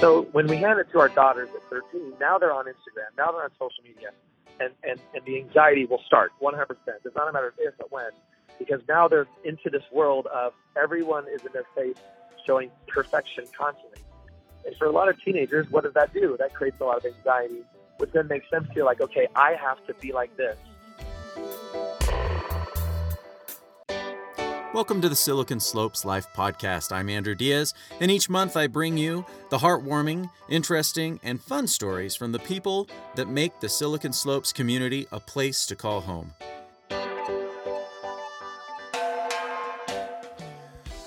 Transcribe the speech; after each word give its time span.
So 0.00 0.22
when 0.32 0.46
we 0.46 0.56
hand 0.56 0.80
it 0.80 0.90
to 0.92 0.98
our 0.98 1.10
daughters 1.10 1.50
at 1.54 1.62
13, 1.68 2.14
now 2.18 2.38
they're 2.38 2.54
on 2.54 2.64
Instagram, 2.64 3.14
now 3.18 3.32
they're 3.32 3.44
on 3.44 3.50
social 3.58 3.84
media, 3.84 4.12
and, 4.58 4.72
and, 4.82 4.98
and 5.14 5.22
the 5.26 5.36
anxiety 5.36 5.84
will 5.84 6.00
start 6.06 6.32
100%. 6.40 6.56
It's 7.04 7.14
not 7.14 7.28
a 7.28 7.32
matter 7.32 7.48
of 7.48 7.54
if, 7.58 7.76
but 7.76 7.92
when, 7.92 8.10
because 8.58 8.80
now 8.88 9.08
they're 9.08 9.26
into 9.44 9.68
this 9.68 9.82
world 9.92 10.26
of 10.28 10.54
everyone 10.74 11.26
is 11.28 11.44
in 11.44 11.52
their 11.52 11.66
face 11.76 11.98
showing 12.46 12.70
perfection 12.88 13.44
constantly. 13.54 14.00
And 14.64 14.74
for 14.76 14.86
a 14.86 14.90
lot 14.90 15.10
of 15.10 15.22
teenagers, 15.22 15.70
what 15.70 15.84
does 15.84 15.92
that 15.92 16.14
do? 16.14 16.34
That 16.38 16.54
creates 16.54 16.80
a 16.80 16.84
lot 16.84 16.96
of 16.96 17.04
anxiety, 17.04 17.62
which 17.98 18.12
then 18.12 18.26
makes 18.26 18.48
them 18.50 18.66
feel 18.74 18.86
like, 18.86 19.02
okay, 19.02 19.28
I 19.36 19.52
have 19.52 19.86
to 19.86 19.92
be 19.94 20.12
like 20.12 20.34
this. 20.38 20.56
Welcome 24.72 25.00
to 25.00 25.08
the 25.08 25.16
Silicon 25.16 25.58
Slopes 25.58 26.04
Life 26.04 26.28
Podcast. 26.32 26.92
I'm 26.92 27.08
Andrew 27.08 27.34
Diaz, 27.34 27.74
and 27.98 28.08
each 28.08 28.30
month 28.30 28.56
I 28.56 28.68
bring 28.68 28.96
you 28.96 29.26
the 29.48 29.58
heartwarming, 29.58 30.30
interesting, 30.48 31.18
and 31.24 31.42
fun 31.42 31.66
stories 31.66 32.14
from 32.14 32.30
the 32.30 32.38
people 32.38 32.86
that 33.16 33.28
make 33.28 33.58
the 33.58 33.68
Silicon 33.68 34.12
Slopes 34.12 34.52
community 34.52 35.08
a 35.10 35.18
place 35.18 35.66
to 35.66 35.74
call 35.74 36.00
home. 36.00 36.34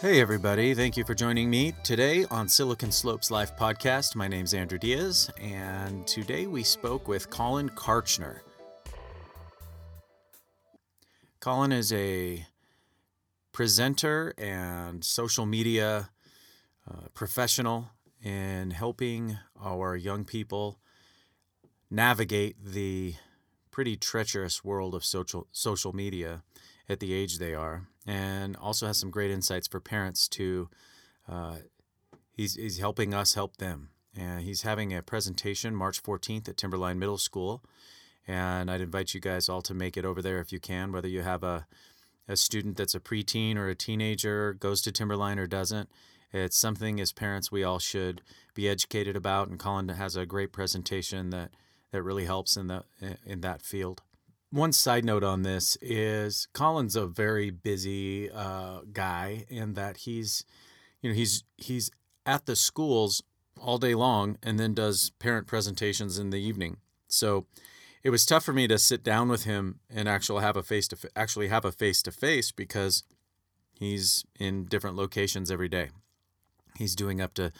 Hey, 0.01 0.19
everybody. 0.19 0.73
Thank 0.73 0.97
you 0.97 1.05
for 1.05 1.13
joining 1.13 1.49
me 1.49 1.73
today 1.85 2.25
on 2.29 2.49
Silicon 2.49 2.91
Slopes 2.91 3.31
Life 3.31 3.55
Podcast. 3.55 4.13
My 4.13 4.27
name's 4.27 4.53
Andrew 4.53 4.77
Diaz, 4.77 5.31
and 5.41 6.05
today 6.05 6.47
we 6.47 6.63
spoke 6.63 7.07
with 7.07 7.29
Collin 7.29 7.69
Kartchner. 7.69 8.41
Collin 11.39 11.71
is 11.71 11.93
a 11.93 12.45
presenter 13.53 14.33
and 14.37 15.05
social 15.05 15.45
media 15.45 16.09
uh, 16.89 17.07
professional 17.13 17.91
in 18.21 18.71
helping 18.71 19.37
our 19.61 19.95
young 19.95 20.25
people 20.25 20.79
navigate 21.89 22.57
the 22.63 23.15
pretty 23.71 23.95
treacherous 23.95 24.63
world 24.63 24.93
of 24.93 25.05
social 25.05 25.47
social 25.51 25.93
media 25.93 26.43
at 26.89 26.99
the 26.99 27.13
age 27.13 27.37
they 27.37 27.53
are, 27.53 27.87
and 28.05 28.57
also 28.57 28.87
has 28.87 28.97
some 28.97 29.11
great 29.11 29.31
insights 29.31 29.67
for 29.67 29.79
parents 29.79 30.27
to. 30.27 30.69
Uh, 31.29 31.55
he's 32.33 32.55
he's 32.55 32.79
helping 32.79 33.13
us 33.13 33.35
help 33.35 33.57
them, 33.57 33.89
and 34.17 34.41
he's 34.41 34.63
having 34.63 34.93
a 34.93 35.01
presentation 35.01 35.75
March 35.75 36.01
14th 36.03 36.49
at 36.49 36.57
Timberline 36.57 36.99
Middle 36.99 37.17
School, 37.17 37.63
and 38.27 38.69
I'd 38.69 38.81
invite 38.81 39.13
you 39.13 39.21
guys 39.21 39.47
all 39.47 39.61
to 39.61 39.73
make 39.73 39.95
it 39.95 40.05
over 40.05 40.21
there 40.21 40.39
if 40.39 40.51
you 40.51 40.59
can, 40.59 40.91
whether 40.91 41.07
you 41.07 41.21
have 41.21 41.43
a 41.43 41.67
a 42.27 42.35
student 42.35 42.77
that's 42.77 42.95
a 42.95 42.99
preteen 42.99 43.57
or 43.57 43.67
a 43.67 43.75
teenager 43.75 44.53
goes 44.53 44.81
to 44.81 44.91
Timberline 44.91 45.39
or 45.39 45.47
doesn't. 45.47 45.89
It's 46.31 46.57
something 46.57 46.99
as 46.99 47.11
parents 47.11 47.51
we 47.51 47.63
all 47.63 47.79
should 47.79 48.21
be 48.55 48.67
educated 48.67 49.15
about, 49.15 49.49
and 49.49 49.59
Collin 49.59 49.89
has 49.89 50.15
a 50.15 50.25
great 50.25 50.51
presentation 50.51 51.29
that 51.29 51.51
that 51.91 52.01
really 52.01 52.25
helps 52.25 52.57
in 52.57 52.67
the 52.67 52.83
in 53.25 53.41
that 53.41 53.61
field. 53.61 54.01
One 54.49 54.71
side 54.71 55.05
note 55.05 55.23
on 55.23 55.43
this 55.43 55.77
is 55.81 56.47
Collin's 56.53 56.95
a 56.95 57.07
very 57.07 57.49
busy 57.49 58.29
uh, 58.29 58.81
guy 58.91 59.45
in 59.47 59.73
that 59.73 59.97
he's, 59.97 60.43
you 61.01 61.09
know, 61.09 61.15
he's 61.15 61.43
he's 61.57 61.91
at 62.25 62.45
the 62.45 62.55
schools 62.55 63.23
all 63.59 63.77
day 63.77 63.95
long 63.95 64.37
and 64.43 64.59
then 64.59 64.73
does 64.73 65.11
parent 65.19 65.47
presentations 65.47 66.17
in 66.17 66.29
the 66.31 66.39
evening. 66.39 66.77
So 67.07 67.45
it 68.03 68.09
was 68.09 68.25
tough 68.25 68.43
for 68.43 68.53
me 68.53 68.67
to 68.67 68.77
sit 68.77 69.03
down 69.03 69.29
with 69.29 69.45
him 69.45 69.79
and 69.89 70.09
actually 70.09 70.41
have 70.43 70.57
a 70.57 70.63
face 70.63 70.87
to 70.89 70.97
actually 71.15 71.47
have 71.47 71.63
a 71.63 71.71
face 71.71 72.01
to 72.03 72.11
face 72.11 72.51
because 72.51 73.03
he's 73.79 74.25
in 74.39 74.65
different 74.65 74.97
locations 74.97 75.49
every 75.49 75.69
day. 75.69 75.89
He's 76.77 76.95
doing 76.95 77.21
up 77.21 77.33
to 77.35 77.51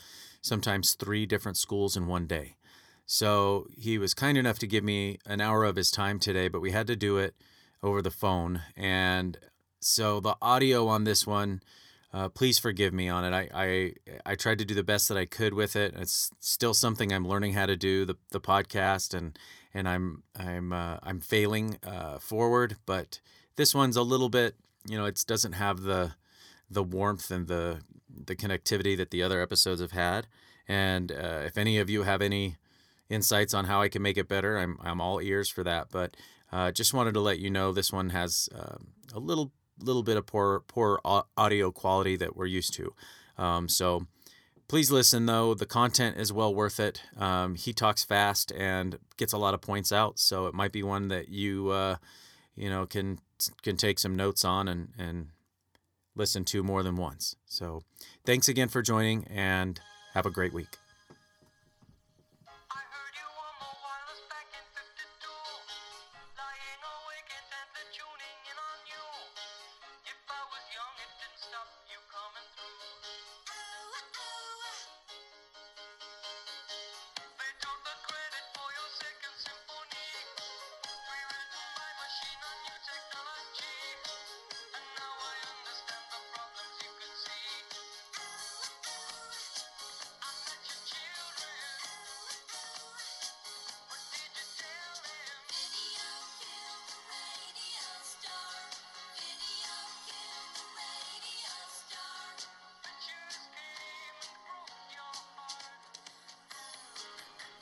sometimes 0.41 0.93
three 0.93 1.25
different 1.25 1.57
schools 1.57 1.95
in 1.95 2.07
one 2.07 2.27
day. 2.27 2.57
So 3.05 3.67
he 3.77 3.97
was 3.97 4.13
kind 4.13 4.37
enough 4.37 4.59
to 4.59 4.67
give 4.67 4.83
me 4.83 5.19
an 5.25 5.39
hour 5.39 5.63
of 5.63 5.75
his 5.75 5.91
time 5.91 6.19
today, 6.19 6.47
but 6.47 6.61
we 6.61 6.71
had 6.71 6.87
to 6.87 6.95
do 6.95 7.17
it 7.17 7.35
over 7.81 8.01
the 8.01 8.11
phone. 8.11 8.61
And 8.75 9.37
so 9.79 10.19
the 10.19 10.35
audio 10.41 10.87
on 10.87 11.03
this 11.03 11.27
one, 11.27 11.61
uh, 12.13 12.29
please 12.29 12.59
forgive 12.59 12.93
me 12.93 13.09
on 13.09 13.25
it. 13.25 13.33
I, 13.33 13.49
I 13.53 13.93
I 14.25 14.35
tried 14.35 14.59
to 14.59 14.65
do 14.65 14.75
the 14.75 14.83
best 14.83 15.09
that 15.09 15.17
I 15.17 15.25
could 15.25 15.53
with 15.53 15.75
it. 15.75 15.95
It's 15.97 16.29
still 16.39 16.73
something 16.73 17.11
I'm 17.11 17.27
learning 17.27 17.53
how 17.53 17.65
to 17.65 17.75
do 17.75 18.05
the 18.05 18.15
the 18.31 18.39
podcast 18.39 19.13
and 19.13 19.37
and 19.73 19.87
I'm 19.87 20.23
I'm 20.37 20.71
uh, 20.73 20.97
I'm 21.03 21.19
failing 21.19 21.77
uh, 21.83 22.19
forward. 22.19 22.77
But 22.85 23.19
this 23.55 23.73
one's 23.73 23.95
a 23.95 24.03
little 24.03 24.29
bit, 24.29 24.55
you 24.87 24.97
know, 24.97 25.05
it 25.05 25.23
doesn't 25.27 25.53
have 25.53 25.81
the 25.81 26.13
the 26.69 26.83
warmth 26.83 27.31
and 27.31 27.47
the 27.47 27.81
the 28.09 28.35
connectivity 28.35 28.95
that 28.97 29.11
the 29.11 29.23
other 29.23 29.41
episodes 29.41 29.81
have 29.81 29.91
had. 29.91 30.27
And 30.67 31.11
uh, 31.11 31.41
if 31.45 31.57
any 31.57 31.77
of 31.77 31.89
you 31.89 32.03
have 32.03 32.21
any 32.21 32.57
insights 33.09 33.53
on 33.53 33.65
how 33.65 33.81
I 33.81 33.89
can 33.89 34.01
make 34.01 34.17
it 34.17 34.27
better, 34.27 34.57
I'm 34.57 34.77
I'm 34.81 35.01
all 35.01 35.19
ears 35.19 35.49
for 35.49 35.63
that. 35.63 35.87
But 35.91 36.15
uh, 36.51 36.71
just 36.71 36.93
wanted 36.93 37.13
to 37.15 37.19
let 37.19 37.39
you 37.39 37.49
know 37.49 37.71
this 37.71 37.91
one 37.91 38.09
has 38.11 38.49
um, 38.55 38.87
a 39.13 39.19
little 39.19 39.51
little 39.79 40.03
bit 40.03 40.17
of 40.17 40.25
poor 40.25 40.61
poor 40.67 40.99
audio 41.03 41.71
quality 41.71 42.15
that 42.15 42.35
we're 42.35 42.45
used 42.45 42.73
to. 42.75 42.93
Um, 43.37 43.67
so 43.67 44.05
Please 44.73 44.89
listen 44.89 45.27
though; 45.27 45.53
the 45.53 45.67
content 45.67 46.17
is 46.17 46.33
well 46.33 46.51
worth 46.51 46.79
it. 46.79 46.99
Um, 47.15 47.53
he 47.53 47.73
talks 47.73 48.03
fast 48.03 48.51
and 48.53 48.97
gets 49.17 49.31
a 49.31 49.37
lot 49.37 49.53
of 49.53 49.61
points 49.61 49.91
out, 49.91 50.17
so 50.17 50.47
it 50.47 50.55
might 50.55 50.71
be 50.71 50.81
one 50.81 51.09
that 51.09 51.29
you 51.29 51.69
uh, 51.69 51.97
you 52.55 52.71
know 52.71 52.87
can 52.87 53.19
can 53.61 53.77
take 53.77 53.99
some 53.99 54.15
notes 54.15 54.43
on 54.43 54.67
and 54.67 54.87
and 54.97 55.27
listen 56.15 56.43
to 56.45 56.63
more 56.63 56.81
than 56.81 56.95
once. 56.95 57.35
So, 57.45 57.83
thanks 58.25 58.47
again 58.47 58.67
for 58.67 58.81
joining, 58.81 59.25
and 59.25 59.79
have 60.15 60.25
a 60.25 60.31
great 60.31 60.53
week. 60.53 60.79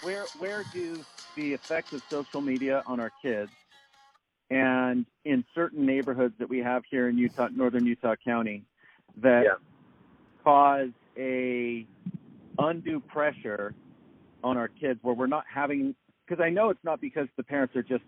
Where 0.01 0.25
where 0.39 0.63
do 0.73 1.03
the 1.35 1.53
effects 1.53 1.93
of 1.93 2.03
social 2.09 2.41
media 2.41 2.83
on 2.85 2.99
our 2.99 3.11
kids 3.21 3.51
and 4.51 5.05
in 5.23 5.45
certain 5.55 5.85
neighborhoods 5.85 6.33
that 6.37 6.49
we 6.49 6.59
have 6.59 6.83
here 6.91 7.07
in 7.07 7.17
Utah, 7.17 7.47
northern 7.55 7.85
Utah 7.85 8.15
County, 8.23 8.63
that 9.17 9.43
yeah. 9.45 9.55
cause 10.43 10.89
a 11.17 11.87
undue 12.59 12.99
pressure 12.99 13.73
on 14.43 14.57
our 14.57 14.67
kids 14.67 14.99
where 15.03 15.15
we're 15.15 15.27
not 15.27 15.45
having 15.51 15.95
because 16.27 16.43
I 16.43 16.49
know 16.49 16.69
it's 16.69 16.83
not 16.83 16.99
because 16.99 17.27
the 17.37 17.43
parents 17.43 17.75
are 17.75 17.83
just 17.83 18.03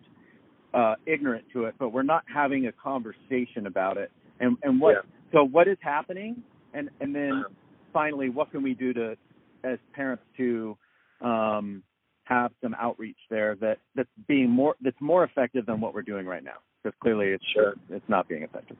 uh, 0.73 0.95
ignorant 1.05 1.45
to 1.53 1.65
it, 1.65 1.75
but 1.77 1.89
we're 1.89 2.03
not 2.03 2.23
having 2.33 2.67
a 2.67 2.71
conversation 2.71 3.65
about 3.65 3.97
it. 3.97 4.11
And 4.39 4.57
and 4.63 4.81
what 4.81 4.95
yeah. 4.95 5.01
so 5.31 5.45
what 5.45 5.69
is 5.69 5.77
happening, 5.81 6.43
and 6.73 6.89
and 6.99 7.15
then 7.15 7.31
uh-huh. 7.31 7.53
finally, 7.93 8.29
what 8.29 8.51
can 8.51 8.63
we 8.63 8.73
do 8.73 8.93
to 8.93 9.15
as 9.63 9.79
parents 9.93 10.23
to 10.37 10.77
um, 11.21 11.83
have 12.23 12.51
some 12.61 12.75
outreach 12.79 13.17
there 13.29 13.55
that 13.55 13.79
that's 13.95 14.09
being 14.27 14.49
more 14.49 14.75
that's 14.81 14.99
more 15.01 15.23
effective 15.23 15.65
than 15.65 15.81
what 15.81 15.93
we're 15.93 16.01
doing 16.01 16.25
right 16.25 16.43
now 16.43 16.57
because 16.81 16.95
clearly 17.01 17.27
it's 17.27 17.43
sure. 17.53 17.73
it's 17.89 18.07
not 18.07 18.27
being 18.27 18.43
effective. 18.43 18.77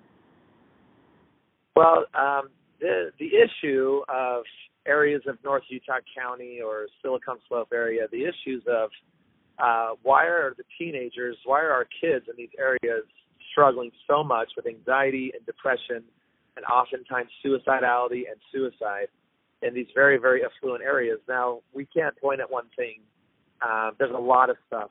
Well, 1.75 2.05
um, 2.13 2.49
the 2.79 3.11
the 3.19 3.29
issue 3.35 4.01
of 4.09 4.43
areas 4.85 5.21
of 5.27 5.37
North 5.43 5.63
Utah 5.69 5.99
County 6.17 6.59
or 6.65 6.87
Silicon 7.01 7.37
Slope 7.47 7.69
area, 7.73 8.07
the 8.11 8.23
issues 8.23 8.63
of 8.67 8.89
uh, 9.59 9.95
why 10.03 10.25
are 10.25 10.53
the 10.57 10.63
teenagers, 10.77 11.37
why 11.45 11.61
are 11.61 11.71
our 11.71 11.87
kids 12.01 12.25
in 12.29 12.35
these 12.37 12.49
areas 12.57 13.05
struggling 13.51 13.91
so 14.07 14.23
much 14.23 14.49
with 14.55 14.65
anxiety 14.65 15.31
and 15.35 15.45
depression 15.45 16.03
and 16.55 16.65
oftentimes 16.65 17.29
suicidality 17.43 18.23
and 18.29 18.39
suicide? 18.51 19.07
in 19.63 19.73
these 19.73 19.87
very, 19.95 20.17
very 20.17 20.41
affluent 20.43 20.83
areas. 20.83 21.19
Now, 21.27 21.61
we 21.73 21.85
can't 21.85 22.15
point 22.19 22.41
at 22.41 22.51
one 22.51 22.65
thing. 22.75 22.99
Uh, 23.63 23.91
there's 23.97 24.13
a 24.13 24.17
lot 24.19 24.49
of 24.49 24.57
stuff. 24.67 24.89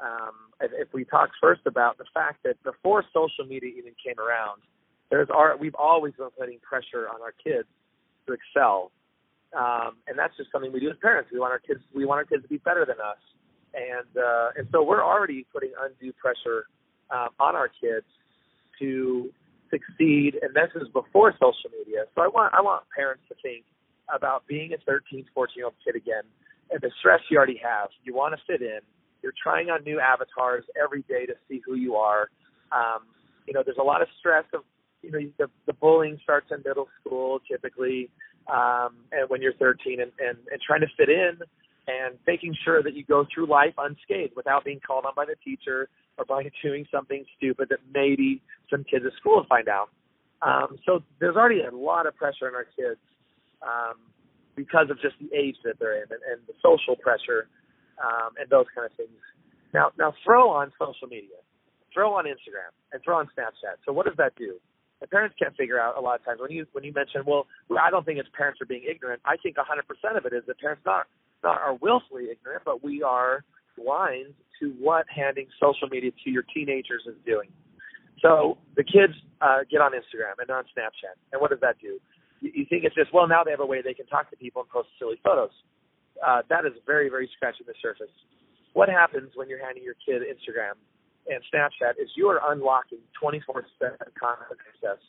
Um, 0.00 0.34
if, 0.60 0.70
if 0.74 0.94
we 0.94 1.04
talk 1.04 1.30
first 1.40 1.62
about 1.66 1.98
the 1.98 2.04
fact 2.14 2.42
that 2.44 2.62
before 2.62 3.04
social 3.12 3.44
media 3.46 3.70
even 3.76 3.92
came 4.04 4.18
around, 4.18 4.62
there's 5.10 5.28
our, 5.30 5.56
we've 5.56 5.74
always 5.74 6.14
been 6.14 6.30
putting 6.38 6.58
pressure 6.60 7.08
on 7.08 7.22
our 7.22 7.32
kids 7.44 7.68
to 8.26 8.32
excel. 8.34 8.90
um, 9.54 9.96
and 10.08 10.18
that's 10.18 10.36
just 10.36 10.50
something 10.52 10.72
we 10.72 10.80
do 10.80 10.90
as 10.90 10.96
parents. 11.00 11.30
We 11.32 11.38
want 11.38 11.52
our 11.52 11.58
kids 11.58 11.80
we 11.94 12.04
want 12.04 12.18
our 12.18 12.24
kids 12.24 12.42
to 12.42 12.48
be 12.48 12.58
better 12.58 12.84
than 12.84 12.96
us, 13.00 13.22
and 13.74 14.10
uh, 14.16 14.48
and 14.56 14.68
so 14.72 14.82
we're 14.82 15.04
already 15.04 15.46
putting 15.52 15.70
undue 15.80 16.12
pressure 16.12 16.66
um, 17.10 17.28
on 17.38 17.54
our 17.54 17.68
kids 17.68 18.06
to 18.80 19.30
succeed, 19.70 20.38
and 20.42 20.54
this 20.54 20.70
is 20.74 20.88
before 20.92 21.32
social 21.34 21.70
media. 21.78 22.04
So 22.14 22.22
I 22.22 22.28
want 22.28 22.52
I 22.54 22.60
want 22.60 22.84
parents 22.96 23.22
to 23.28 23.34
think 23.42 23.64
about 24.14 24.46
being 24.46 24.72
a 24.72 24.78
13, 24.84 25.24
14 25.34 25.54
year 25.56 25.66
old 25.66 25.74
kid 25.84 25.96
again, 25.96 26.24
and 26.70 26.80
the 26.80 26.90
stress 26.98 27.20
you 27.30 27.36
already 27.36 27.60
have. 27.62 27.88
You 28.04 28.14
want 28.14 28.34
to 28.34 28.40
fit 28.46 28.62
in. 28.62 28.80
You're 29.22 29.34
trying 29.40 29.70
on 29.70 29.84
new 29.84 30.00
avatars 30.00 30.64
every 30.80 31.02
day 31.02 31.26
to 31.26 31.34
see 31.48 31.60
who 31.64 31.74
you 31.74 31.94
are. 31.96 32.28
Um, 32.72 33.02
you 33.46 33.54
know, 33.54 33.62
there's 33.64 33.78
a 33.80 33.84
lot 33.84 34.02
of 34.02 34.08
stress 34.18 34.44
of 34.52 34.62
you 35.02 35.10
know 35.10 35.18
the, 35.38 35.46
the 35.66 35.72
bullying 35.72 36.18
starts 36.22 36.46
in 36.50 36.62
middle 36.64 36.88
school 37.00 37.40
typically, 37.50 38.10
um, 38.52 38.96
and 39.12 39.28
when 39.28 39.42
you're 39.42 39.54
13, 39.54 40.00
and, 40.00 40.12
and 40.18 40.38
and 40.50 40.60
trying 40.66 40.80
to 40.80 40.86
fit 40.96 41.08
in 41.08 41.38
and 41.86 42.16
making 42.26 42.54
sure 42.64 42.82
that 42.82 42.94
you 42.94 43.04
go 43.04 43.26
through 43.32 43.46
life 43.46 43.74
unscathed 43.76 44.32
without 44.34 44.64
being 44.64 44.80
called 44.80 45.04
on 45.04 45.12
by 45.14 45.24
the 45.24 45.36
teacher 45.44 45.88
or 46.16 46.24
by 46.24 46.42
doing 46.62 46.86
something 46.90 47.24
stupid 47.36 47.68
that 47.68 47.78
maybe 47.92 48.42
some 48.70 48.84
kids 48.84 49.04
at 49.06 49.12
school 49.20 49.44
find 49.48 49.68
out. 49.68 49.90
Um, 50.40 50.78
so 50.84 51.02
there's 51.20 51.36
already 51.36 51.60
a 51.60 51.74
lot 51.74 52.06
of 52.06 52.16
pressure 52.16 52.46
on 52.46 52.54
our 52.54 52.64
kids 52.64 53.00
um, 53.62 53.96
because 54.56 54.90
of 54.90 55.00
just 55.00 55.16
the 55.20 55.30
age 55.36 55.56
that 55.64 55.78
they're 55.78 56.02
in 56.02 56.08
and, 56.10 56.22
and 56.30 56.40
the 56.46 56.54
social 56.62 56.96
pressure 56.96 57.48
um, 58.02 58.34
and 58.38 58.48
those 58.50 58.66
kind 58.74 58.86
of 58.86 58.92
things. 58.96 59.18
Now, 59.72 59.90
now 59.98 60.14
throw 60.24 60.50
on 60.50 60.72
social 60.78 61.08
media, 61.08 61.38
throw 61.92 62.14
on 62.14 62.24
Instagram, 62.24 62.70
and 62.92 63.02
throw 63.02 63.18
on 63.18 63.26
Snapchat. 63.36 63.82
So 63.84 63.92
what 63.92 64.06
does 64.06 64.16
that 64.18 64.34
do? 64.36 64.56
The 65.00 65.08
parents 65.08 65.34
can't 65.38 65.54
figure 65.56 65.80
out 65.80 65.98
a 65.98 66.00
lot 66.00 66.18
of 66.18 66.24
times 66.24 66.40
when 66.40 66.50
you 66.50 66.66
when 66.72 66.84
you 66.84 66.92
mention, 66.92 67.22
well, 67.26 67.46
I 67.78 67.90
don't 67.90 68.06
think 68.06 68.18
it's 68.18 68.28
parents 68.32 68.60
are 68.62 68.66
being 68.66 68.84
ignorant. 68.88 69.20
I 69.24 69.36
think 69.36 69.56
100% 69.56 70.16
of 70.16 70.24
it 70.24 70.32
is 70.32 70.44
that 70.46 70.58
parents 70.60 70.82
not 70.86 71.06
not 71.42 71.60
are 71.60 71.74
willfully 71.74 72.30
ignorant, 72.30 72.62
but 72.64 72.82
we 72.82 73.02
are 73.02 73.44
blind 73.76 74.34
to 74.60 74.70
what 74.78 75.04
handing 75.14 75.46
social 75.60 75.88
media 75.88 76.10
to 76.24 76.30
your 76.30 76.44
teenagers 76.54 77.02
is 77.06 77.16
doing. 77.26 77.50
So 78.22 78.56
the 78.76 78.84
kids 78.84 79.12
uh, 79.42 79.68
get 79.70 79.82
on 79.82 79.92
Instagram 79.92 80.40
and 80.40 80.50
on 80.50 80.64
Snapchat, 80.72 81.18
and 81.32 81.40
what 81.40 81.50
does 81.50 81.60
that 81.60 81.76
do? 81.80 82.00
You, 82.44 82.66
think 82.68 82.84
it's 82.84 82.94
just 82.94 83.12
well 83.12 83.26
now 83.26 83.42
they 83.44 83.50
have 83.50 83.64
a 83.64 83.66
way 83.66 83.80
they 83.80 83.94
can 83.94 84.06
talk 84.06 84.28
to 84.30 84.36
people 84.36 84.62
and 84.62 84.70
post 84.70 84.88
silly 84.98 85.16
photos. 85.24 85.50
Uh, 86.20 86.42
that 86.48 86.66
is 86.66 86.72
very 86.84 87.08
very 87.08 87.28
scratching 87.36 87.64
the 87.66 87.74
surface. 87.80 88.12
What 88.74 88.88
happens 88.88 89.32
when 89.34 89.48
you're 89.48 89.64
handing 89.64 89.82
your 89.82 89.96
kid 90.04 90.20
Instagram 90.20 90.76
and 91.26 91.40
Snapchat 91.48 91.96
is 91.96 92.10
you 92.16 92.28
are 92.28 92.40
unlocking 92.52 93.00
24/7 93.16 93.64
content 93.80 94.60
access, 94.68 95.00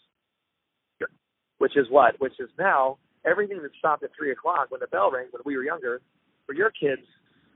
which 1.58 1.76
is 1.76 1.88
what? 1.90 2.20
Which 2.20 2.40
is 2.40 2.50
now 2.58 2.98
everything 3.26 3.62
that 3.64 3.72
stopped 3.80 4.04
at 4.04 4.12
three 4.18 4.32
o'clock 4.32 4.72
when 4.72 4.80
the 4.80 4.88
bell 4.88 5.12
rang 5.12 5.28
when 5.32 5.42
we 5.46 5.58
were 5.58 5.64
younger 5.64 6.02
for 6.46 6.54
your 6.54 6.72
kids 6.72 7.02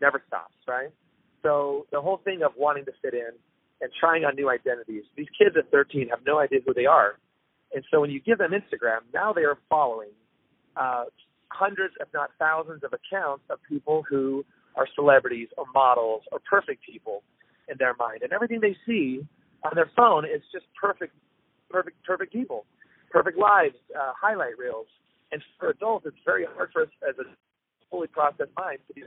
never 0.01 0.21
stops, 0.27 0.55
right? 0.67 0.89
So 1.43 1.87
the 1.91 2.01
whole 2.01 2.17
thing 2.17 2.41
of 2.43 2.51
wanting 2.57 2.85
to 2.85 2.91
fit 3.01 3.13
in 3.13 3.31
and 3.81 3.91
trying 3.99 4.25
on 4.25 4.35
new 4.35 4.49
identities. 4.49 5.03
These 5.15 5.29
kids 5.37 5.55
at 5.57 5.71
13 5.71 6.09
have 6.09 6.19
no 6.25 6.39
idea 6.39 6.59
who 6.65 6.73
they 6.73 6.85
are. 6.85 7.17
And 7.74 7.83
so 7.92 8.01
when 8.01 8.10
you 8.10 8.19
give 8.19 8.38
them 8.38 8.51
Instagram, 8.51 9.00
now 9.13 9.33
they 9.33 9.44
are 9.44 9.57
following 9.69 10.10
uh, 10.75 11.06
hundreds, 11.50 11.94
if 12.00 12.07
not 12.13 12.31
thousands, 12.39 12.83
of 12.83 12.94
accounts 12.94 13.44
of 13.50 13.60
people 13.68 14.04
who 14.10 14.45
are 14.75 14.88
celebrities 14.95 15.50
or 15.57 15.66
models 15.74 16.24
or 16.31 16.39
perfect 16.50 16.83
people 16.86 17.24
in 17.68 17.75
their 17.77 17.95
mind. 18.00 18.21
And 18.24 18.31
everything 18.31 18.60
they 18.62 18.75
see 18.86 19.21
on 19.63 19.71
their 19.75 19.92
phone 19.95 20.25
is 20.25 20.42
just 20.51 20.66
perfect, 20.80 21.13
perfect, 21.69 22.01
perfect 22.04 22.33
people, 22.33 22.66
perfect 23.12 23.38
lives, 23.38 23.75
uh, 23.95 24.13
highlight 24.19 24.57
reels. 24.57 24.88
And 25.31 25.42
for 25.60 25.69
adults, 25.69 26.06
it's 26.07 26.18
very 26.25 26.45
hard 26.45 26.69
for 26.74 26.83
us 26.83 26.89
as 27.07 27.16
a 27.19 27.24
fully 27.92 28.07
processed 28.07 28.51
mind 28.57 28.80
to 28.88 28.94
be 28.94 29.04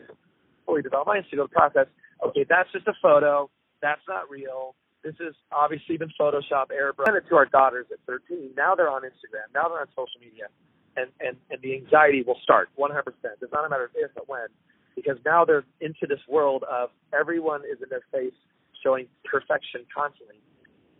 fully 0.67 0.82
developed 0.82 1.09
minds 1.09 1.29
to 1.31 1.37
go 1.37 1.49
process. 1.49 1.87
Okay, 2.25 2.44
that's 2.49 2.70
just 2.73 2.87
a 2.87 2.94
photo. 3.03 3.50
That's 3.81 4.03
not 4.06 4.31
real. 4.31 4.75
This 5.02 5.14
is 5.19 5.34
obviously 5.50 5.96
been 5.96 6.12
Photoshop 6.19 6.70
error. 6.72 6.94
Send 7.04 7.16
it 7.16 7.25
to 7.28 7.37
our 7.37 7.46
daughters 7.46 7.87
at 7.93 7.99
13. 8.06 8.50
Now 8.56 8.75
they're 8.75 8.90
on 8.90 9.02
Instagram. 9.02 9.50
Now 9.52 9.69
they're 9.69 9.81
on 9.81 9.88
social 9.96 10.20
media, 10.20 10.46
and 10.96 11.10
and 11.20 11.37
and 11.50 11.60
the 11.60 11.75
anxiety 11.75 12.22
will 12.22 12.38
start 12.43 12.70
100%. 12.78 13.02
It's 13.40 13.52
not 13.52 13.66
a 13.66 13.69
matter 13.69 13.84
of 13.84 13.90
if 13.96 14.10
but 14.14 14.28
when, 14.28 14.46
because 14.94 15.19
now 15.25 15.44
they're 15.44 15.64
into 15.81 16.06
this 16.06 16.20
world 16.28 16.64
of 16.70 16.90
everyone 17.12 17.62
is 17.62 17.82
in 17.82 17.88
their 17.90 18.06
face 18.12 18.34
showing 18.82 19.06
perfection 19.25 19.84
constantly. 19.94 20.37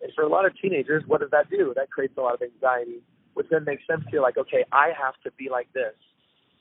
And 0.03 0.13
for 0.15 0.23
a 0.23 0.29
lot 0.29 0.47
of 0.47 0.53
teenagers, 0.61 1.05
what 1.07 1.21
does 1.21 1.31
that 1.31 1.49
do? 1.49 1.73
That 1.77 1.91
creates 1.91 2.15
a 2.19 2.21
lot 2.21 2.35
of 2.35 2.43
anxiety, 2.43 3.03
which 3.35 3.47
then 3.51 3.65
makes 3.65 3.83
them 3.89 4.05
feel 4.11 4.23
like, 4.23 4.37
okay, 4.37 4.65
I 4.73 4.91
have 5.01 5.15
to 5.25 5.31
be 5.39 5.49
like 5.49 5.73
this. 5.73 5.95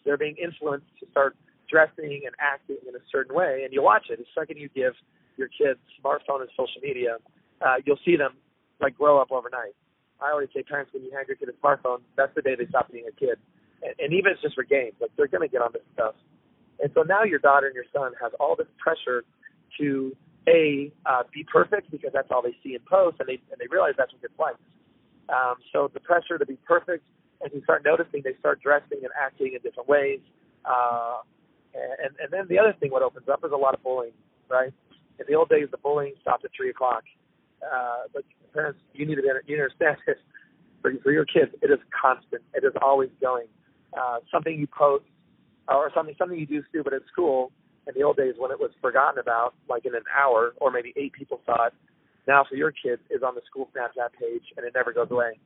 They're 0.05 0.17
being 0.17 0.35
influenced 0.37 0.87
to 0.99 1.07
start 1.09 1.35
dressing 1.69 2.21
and 2.25 2.35
acting 2.39 2.77
in 2.87 2.95
a 2.95 3.03
certain 3.11 3.35
way, 3.35 3.61
and 3.63 3.73
you 3.73 3.81
watch 3.81 4.07
it. 4.09 4.19
The 4.19 4.25
second 4.39 4.57
you 4.57 4.69
give 4.69 4.93
your 5.37 5.49
kids 5.49 5.79
smartphone 6.03 6.41
and 6.41 6.49
social 6.51 6.81
media, 6.81 7.17
uh, 7.61 7.75
you'll 7.85 7.99
see 8.05 8.15
them 8.15 8.33
like 8.79 8.97
grow 8.97 9.21
up 9.21 9.31
overnight. 9.31 9.75
I 10.21 10.31
always 10.31 10.49
say, 10.53 10.63
parents, 10.63 10.93
when 10.93 11.03
you 11.03 11.11
hand 11.11 11.25
your 11.27 11.37
kid 11.37 11.49
a 11.49 11.57
smartphone, 11.65 12.01
that's 12.15 12.33
the 12.35 12.41
day 12.41 12.55
they 12.55 12.67
stop 12.67 12.91
being 12.91 13.05
a 13.07 13.11
kid. 13.11 13.37
And, 13.81 13.93
and 13.99 14.13
even 14.13 14.31
it's 14.33 14.41
just 14.41 14.55
for 14.55 14.63
games, 14.63 14.93
like 15.01 15.11
they're 15.17 15.27
going 15.27 15.47
to 15.47 15.51
get 15.51 15.61
on 15.61 15.71
this 15.73 15.81
stuff. 15.93 16.15
And 16.79 16.91
so 16.93 17.01
now 17.01 17.23
your 17.23 17.39
daughter 17.39 17.67
and 17.67 17.75
your 17.75 17.85
son 17.93 18.13
has 18.21 18.31
all 18.39 18.55
this 18.55 18.67
pressure 18.77 19.23
to 19.79 20.15
a 20.47 20.91
uh, 21.05 21.23
be 21.33 21.43
perfect 21.43 21.91
because 21.91 22.11
that's 22.13 22.29
all 22.31 22.41
they 22.41 22.55
see 22.63 22.73
in 22.73 22.81
posts, 22.89 23.19
and 23.19 23.29
they 23.29 23.39
and 23.51 23.59
they 23.59 23.67
realize 23.69 23.93
that's 23.97 24.11
what 24.11 24.21
gets 24.21 24.33
likes. 24.39 24.57
Um, 25.29 25.55
so 25.71 25.89
the 25.93 25.99
pressure 25.99 26.37
to 26.37 26.45
be 26.45 26.57
perfect 26.67 27.05
as 27.45 27.51
you 27.53 27.61
start 27.63 27.83
noticing 27.85 28.21
they 28.23 28.35
start 28.39 28.61
dressing 28.61 28.99
and 29.03 29.11
acting 29.19 29.53
in 29.53 29.61
different 29.61 29.87
ways. 29.87 30.19
Uh, 30.65 31.21
and, 31.73 32.13
and 32.19 32.31
then 32.31 32.47
the 32.49 32.59
other 32.59 32.73
thing 32.79 32.91
what 32.91 33.01
opens 33.01 33.29
up 33.29 33.43
is 33.45 33.51
a 33.51 33.57
lot 33.57 33.73
of 33.73 33.83
bullying, 33.83 34.13
right? 34.49 34.73
In 35.21 35.25
the 35.29 35.37
old 35.37 35.49
days, 35.49 35.67
the 35.69 35.77
bullying 35.77 36.13
stopped 36.21 36.43
at 36.43 36.51
3 36.57 36.71
o'clock. 36.71 37.03
Uh, 37.61 38.09
but 38.13 38.23
parents, 38.53 38.79
you 38.93 39.05
need 39.05 39.15
to 39.15 39.21
you 39.45 39.55
understand 39.55 39.97
this. 40.07 40.17
For, 40.81 40.91
for 41.03 41.11
your 41.11 41.25
kids, 41.25 41.51
it 41.61 41.69
is 41.69 41.77
constant. 41.93 42.41
It 42.55 42.63
is 42.65 42.73
always 42.81 43.09
going. 43.21 43.45
Uh, 43.93 44.17
something 44.31 44.57
you 44.57 44.67
post 44.67 45.05
or 45.67 45.91
something 45.93 46.15
something 46.17 46.39
you 46.39 46.47
do 46.47 46.63
stupid 46.69 46.93
at 46.93 47.01
school 47.11 47.51
in 47.87 47.93
the 47.95 48.03
old 48.03 48.17
days 48.17 48.33
when 48.37 48.51
it 48.51 48.59
was 48.59 48.71
forgotten 48.81 49.19
about, 49.19 49.53
like 49.69 49.85
in 49.85 49.93
an 49.93 50.03
hour 50.09 50.53
or 50.59 50.71
maybe 50.71 50.93
eight 50.95 51.13
people 51.13 51.39
saw 51.45 51.67
it. 51.67 51.73
Now 52.27 52.45
for 52.49 52.55
your 52.55 52.71
kids 52.71 53.01
is 53.09 53.21
on 53.21 53.35
the 53.35 53.41
school 53.49 53.69
Snapchat 53.75 54.13
page 54.19 54.43
and 54.57 54.65
it 54.65 54.73
never 54.73 54.91
goes 54.91 55.11
away. 55.11 55.39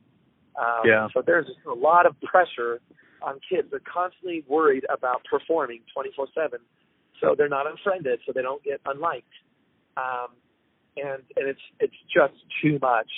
Um, 0.56 0.84
yeah. 0.86 1.08
So 1.14 1.22
there's 1.26 1.48
a 1.68 1.74
lot 1.74 2.06
of 2.06 2.16
pressure 2.22 2.80
on 3.22 3.40
kids. 3.50 3.68
They're 3.72 3.82
constantly 3.82 4.44
worried 4.48 4.86
about 4.90 5.24
performing 5.30 5.82
24/7, 5.96 6.60
so 7.20 7.36
they're 7.36 7.50
not 7.50 7.66
unfriended, 7.68 8.20
so 8.26 8.32
they 8.34 8.42
don't 8.42 8.64
get 8.64 8.80
unliked, 8.86 9.34
um, 9.98 10.28
and 10.98 11.22
and 11.36 11.48
it's 11.48 11.62
it's 11.80 11.96
just 12.14 12.34
too 12.62 12.80
much. 12.82 13.10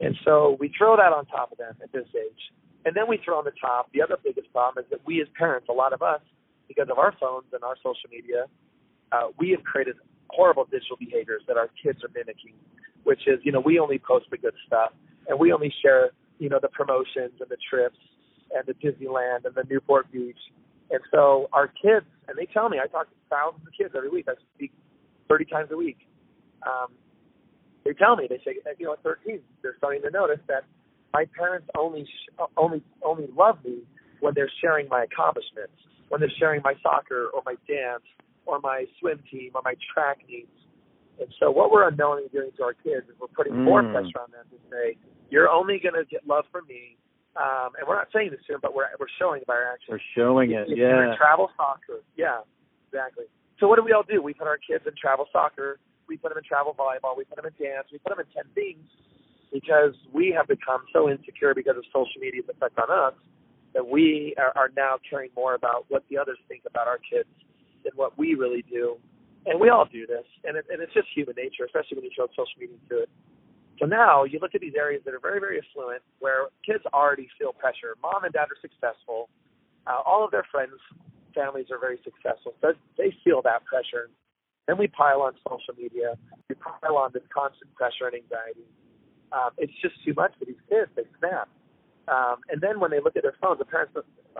And 0.00 0.16
so 0.24 0.56
we 0.58 0.72
throw 0.76 0.96
that 0.96 1.12
on 1.12 1.26
top 1.26 1.52
of 1.52 1.58
them 1.58 1.76
at 1.82 1.92
this 1.92 2.06
age, 2.16 2.42
and 2.84 2.96
then 2.96 3.04
we 3.08 3.20
throw 3.24 3.38
on 3.38 3.44
the 3.44 3.52
top 3.60 3.90
the 3.92 4.02
other 4.02 4.16
biggest 4.22 4.52
problem 4.52 4.84
is 4.84 4.90
that 4.90 5.00
we 5.06 5.20
as 5.20 5.28
parents, 5.36 5.68
a 5.68 5.72
lot 5.72 5.92
of 5.92 6.02
us, 6.02 6.20
because 6.68 6.88
of 6.90 6.98
our 6.98 7.14
phones 7.20 7.46
and 7.52 7.62
our 7.62 7.76
social 7.76 8.08
media, 8.10 8.46
uh, 9.12 9.28
we 9.38 9.50
have 9.50 9.62
created 9.64 9.96
horrible 10.28 10.64
digital 10.64 10.96
behaviors 10.96 11.42
that 11.48 11.56
our 11.56 11.68
kids 11.82 12.02
are 12.04 12.10
mimicking, 12.14 12.54
which 13.04 13.26
is 13.26 13.38
you 13.42 13.52
know 13.52 13.60
we 13.60 13.78
only 13.78 13.98
post 13.98 14.26
the 14.30 14.38
good 14.38 14.54
stuff 14.66 14.92
and 15.28 15.38
we 15.38 15.52
only 15.52 15.72
share 15.82 16.10
you 16.40 16.48
know, 16.48 16.58
the 16.60 16.68
promotions 16.68 17.36
and 17.38 17.48
the 17.48 17.56
trips 17.70 17.98
and 18.50 18.66
the 18.66 18.74
Disneyland 18.74 19.44
and 19.44 19.54
the 19.54 19.62
Newport 19.70 20.10
Beach. 20.10 20.40
And 20.90 21.00
so 21.12 21.48
our 21.52 21.68
kids, 21.68 22.06
and 22.26 22.36
they 22.36 22.46
tell 22.46 22.68
me, 22.68 22.78
I 22.82 22.88
talk 22.88 23.08
to 23.08 23.14
thousands 23.28 23.62
of 23.64 23.72
kids 23.78 23.94
every 23.96 24.08
week. 24.08 24.26
I 24.26 24.32
speak 24.56 24.72
30 25.28 25.44
times 25.44 25.68
a 25.70 25.76
week. 25.76 25.98
Um, 26.66 26.92
they 27.84 27.92
tell 27.94 28.16
me, 28.16 28.26
they 28.28 28.40
say, 28.44 28.56
you 28.78 28.86
know, 28.86 28.92
at 28.92 29.02
13, 29.02 29.40
they're 29.62 29.74
starting 29.78 30.02
to 30.02 30.10
notice 30.10 30.40
that 30.48 30.64
my 31.12 31.24
parents 31.36 31.66
only 31.76 32.04
sh- 32.04 32.42
only 32.56 32.82
only 33.02 33.26
love 33.36 33.58
me 33.64 33.78
when 34.20 34.34
they're 34.34 34.50
sharing 34.60 34.88
my 34.88 35.04
accomplishments, 35.04 35.74
when 36.08 36.20
they're 36.20 36.32
sharing 36.38 36.60
my 36.62 36.74
soccer 36.82 37.30
or 37.34 37.42
my 37.44 37.56
dance 37.66 38.04
or 38.46 38.60
my 38.60 38.84
swim 39.00 39.20
team 39.30 39.50
or 39.54 39.62
my 39.64 39.74
track 39.92 40.18
meets. 40.28 40.48
And 41.18 41.28
so 41.38 41.50
what 41.50 41.70
we're 41.70 41.88
unknowingly 41.88 42.28
doing 42.32 42.50
to 42.56 42.62
our 42.62 42.74
kids 42.74 43.08
is 43.08 43.14
we're 43.20 43.28
putting 43.28 43.52
mm. 43.52 43.64
more 43.64 43.82
pressure 43.82 44.20
on 44.20 44.30
them 44.32 44.46
to 44.50 44.58
say, 44.70 44.96
you're 45.28 45.48
only 45.48 45.78
going 45.78 45.94
to 45.94 46.04
get 46.08 46.26
love 46.26 46.44
from 46.50 46.66
me. 46.66 46.96
Um, 47.36 47.76
and 47.78 47.86
we're 47.86 47.96
not 47.96 48.08
saying 48.12 48.30
this 48.30 48.40
to 48.48 48.54
them, 48.54 48.60
but 48.62 48.74
we're 48.74 48.86
we're 48.98 49.12
showing 49.18 49.42
by 49.46 49.54
our 49.54 49.72
actions. 49.72 49.88
We're 49.88 50.10
showing 50.16 50.50
it, 50.50 50.66
if 50.68 50.78
yeah. 50.78 51.14
travel 51.16 51.48
soccer, 51.56 52.02
yeah, 52.16 52.40
exactly. 52.88 53.26
So 53.60 53.68
what 53.68 53.76
do 53.76 53.84
we 53.84 53.92
all 53.92 54.02
do? 54.02 54.20
We 54.20 54.34
put 54.34 54.48
our 54.48 54.58
kids 54.58 54.84
in 54.86 54.92
travel 55.00 55.26
soccer. 55.32 55.78
We 56.10 56.18
put 56.18 56.34
them 56.34 56.38
in 56.38 56.44
travel 56.44 56.74
volleyball. 56.74 57.14
We 57.16 57.22
put 57.22 57.38
them 57.38 57.46
in 57.46 57.54
dance. 57.54 57.86
We 57.94 57.98
put 58.02 58.10
them 58.10 58.18
in 58.18 58.26
ten 58.34 58.50
things 58.58 58.82
because 59.54 59.94
we 60.12 60.34
have 60.36 60.50
become 60.50 60.82
so 60.92 61.08
insecure 61.08 61.54
because 61.54 61.78
of 61.78 61.86
social 61.94 62.18
media's 62.20 62.50
effect 62.50 62.74
on 62.78 62.90
us 62.90 63.14
that 63.74 63.86
we 63.86 64.34
are, 64.38 64.52
are 64.58 64.70
now 64.76 64.98
caring 65.08 65.30
more 65.36 65.54
about 65.54 65.86
what 65.88 66.02
the 66.10 66.18
others 66.18 66.38
think 66.50 66.62
about 66.66 66.88
our 66.90 66.98
kids 66.98 67.30
than 67.84 67.92
what 67.94 68.18
we 68.18 68.34
really 68.34 68.64
do. 68.66 68.98
And 69.46 69.58
we 69.58 69.70
all 69.70 69.86
do 69.86 70.06
this, 70.06 70.26
and, 70.44 70.58
it, 70.58 70.66
and 70.68 70.82
it's 70.82 70.92
just 70.92 71.08
human 71.14 71.34
nature, 71.38 71.64
especially 71.64 71.96
when 71.96 72.04
you 72.04 72.10
show 72.14 72.26
social 72.36 72.58
media 72.58 72.76
to 72.90 73.06
it. 73.06 73.10
So 73.78 73.86
now 73.86 74.24
you 74.24 74.38
look 74.42 74.54
at 74.54 74.60
these 74.60 74.76
areas 74.76 75.02
that 75.06 75.14
are 75.14 75.22
very, 75.22 75.40
very 75.40 75.62
affluent, 75.62 76.02
where 76.18 76.52
kids 76.66 76.84
already 76.92 77.28
feel 77.38 77.54
pressure. 77.54 77.96
Mom 78.02 78.24
and 78.24 78.32
dad 78.34 78.52
are 78.52 78.60
successful. 78.60 79.30
Uh, 79.86 80.02
all 80.04 80.24
of 80.24 80.30
their 80.30 80.44
friends, 80.50 80.76
families 81.34 81.72
are 81.72 81.78
very 81.78 81.98
successful, 82.04 82.52
so 82.60 82.74
they 82.98 83.16
feel 83.24 83.40
that 83.42 83.64
pressure. 83.64 84.10
Then 84.70 84.78
we 84.78 84.86
pile 84.86 85.22
on 85.22 85.34
social 85.42 85.74
media. 85.74 86.14
We 86.48 86.54
pile 86.54 86.94
on 86.94 87.10
this 87.12 87.26
constant 87.34 87.74
pressure 87.74 88.06
and 88.06 88.14
anxiety. 88.14 88.62
Um, 89.34 89.50
it's 89.58 89.74
just 89.82 89.98
too 90.06 90.14
much 90.14 90.30
for 90.38 90.44
these 90.44 90.62
kids. 90.70 90.86
They 90.94 91.02
snap. 91.18 91.50
Um, 92.06 92.38
and 92.46 92.62
then 92.62 92.78
when 92.78 92.92
they 92.92 93.02
look 93.02 93.16
at 93.16 93.26
their 93.26 93.34
phones, 93.42 93.58
the 93.58 93.64
parents, 93.64 93.98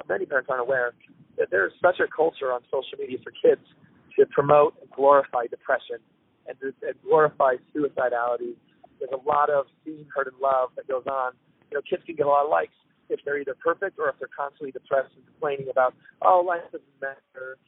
many 0.08 0.26
parents 0.26 0.46
aren't 0.49 0.62
aware 0.62 0.94
that 1.37 1.50
there's 1.50 1.72
such 1.82 1.99
a 1.99 2.06
culture 2.06 2.52
on 2.52 2.62
social 2.70 2.94
media 2.94 3.18
for 3.26 3.34
kids 3.42 3.66
to 4.14 4.26
promote 4.30 4.78
and 4.78 4.88
glorify 4.94 5.50
depression 5.50 5.99
and, 6.46 6.54
and 6.62 6.94
glorify 7.02 7.58
suicidality. 7.75 8.54
There's 9.02 9.10
a 9.10 9.28
lot 9.28 9.50
of 9.50 9.66
seen, 9.84 10.06
heard, 10.14 10.28
and 10.30 10.38
love 10.38 10.70
that 10.76 10.87
goes 10.87 11.10
on. 11.10 11.32
You 11.72 11.78
know, 11.78 11.82
kids 11.82 12.06
can 12.06 12.14
get 12.14 12.26
a 12.26 12.30
lot 12.30 12.44
of 12.44 12.54
likes 12.54 12.78
if 13.08 13.18
they're 13.25 13.42
either 13.42 13.58
perfect 13.58 13.99
or 13.99 14.08
if 14.08 14.14
they're 14.22 14.30
constantly 14.30 14.70
depressed 14.70 15.10
and 15.16 15.26
complaining 15.26 15.66
about, 15.66 15.92
oh, 16.22 16.46
life 16.46 16.62
doesn't 16.70 16.87
matter. 17.02 17.58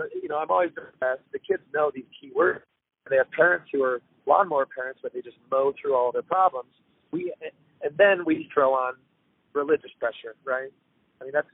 But, 0.00 0.08
you 0.22 0.28
know, 0.30 0.38
I'm 0.38 0.50
always 0.50 0.70
depressed. 0.70 1.20
The 1.30 1.38
kids 1.38 1.62
know 1.74 1.90
these 1.94 2.08
key 2.18 2.32
words. 2.34 2.64
And 3.04 3.12
they 3.12 3.18
have 3.18 3.30
parents 3.32 3.68
who 3.70 3.82
are 3.82 4.00
lawnmower 4.26 4.64
parents, 4.64 5.00
but 5.02 5.12
they 5.12 5.20
just 5.20 5.36
mow 5.50 5.74
through 5.80 5.94
all 5.94 6.10
their 6.10 6.22
problems. 6.22 6.70
We 7.12 7.34
and 7.82 7.96
then 7.98 8.24
we 8.24 8.48
throw 8.52 8.72
on 8.72 8.94
religious 9.52 9.90
pressure, 9.98 10.36
right? 10.44 10.70
I 11.20 11.24
mean, 11.24 11.32
that's 11.34 11.48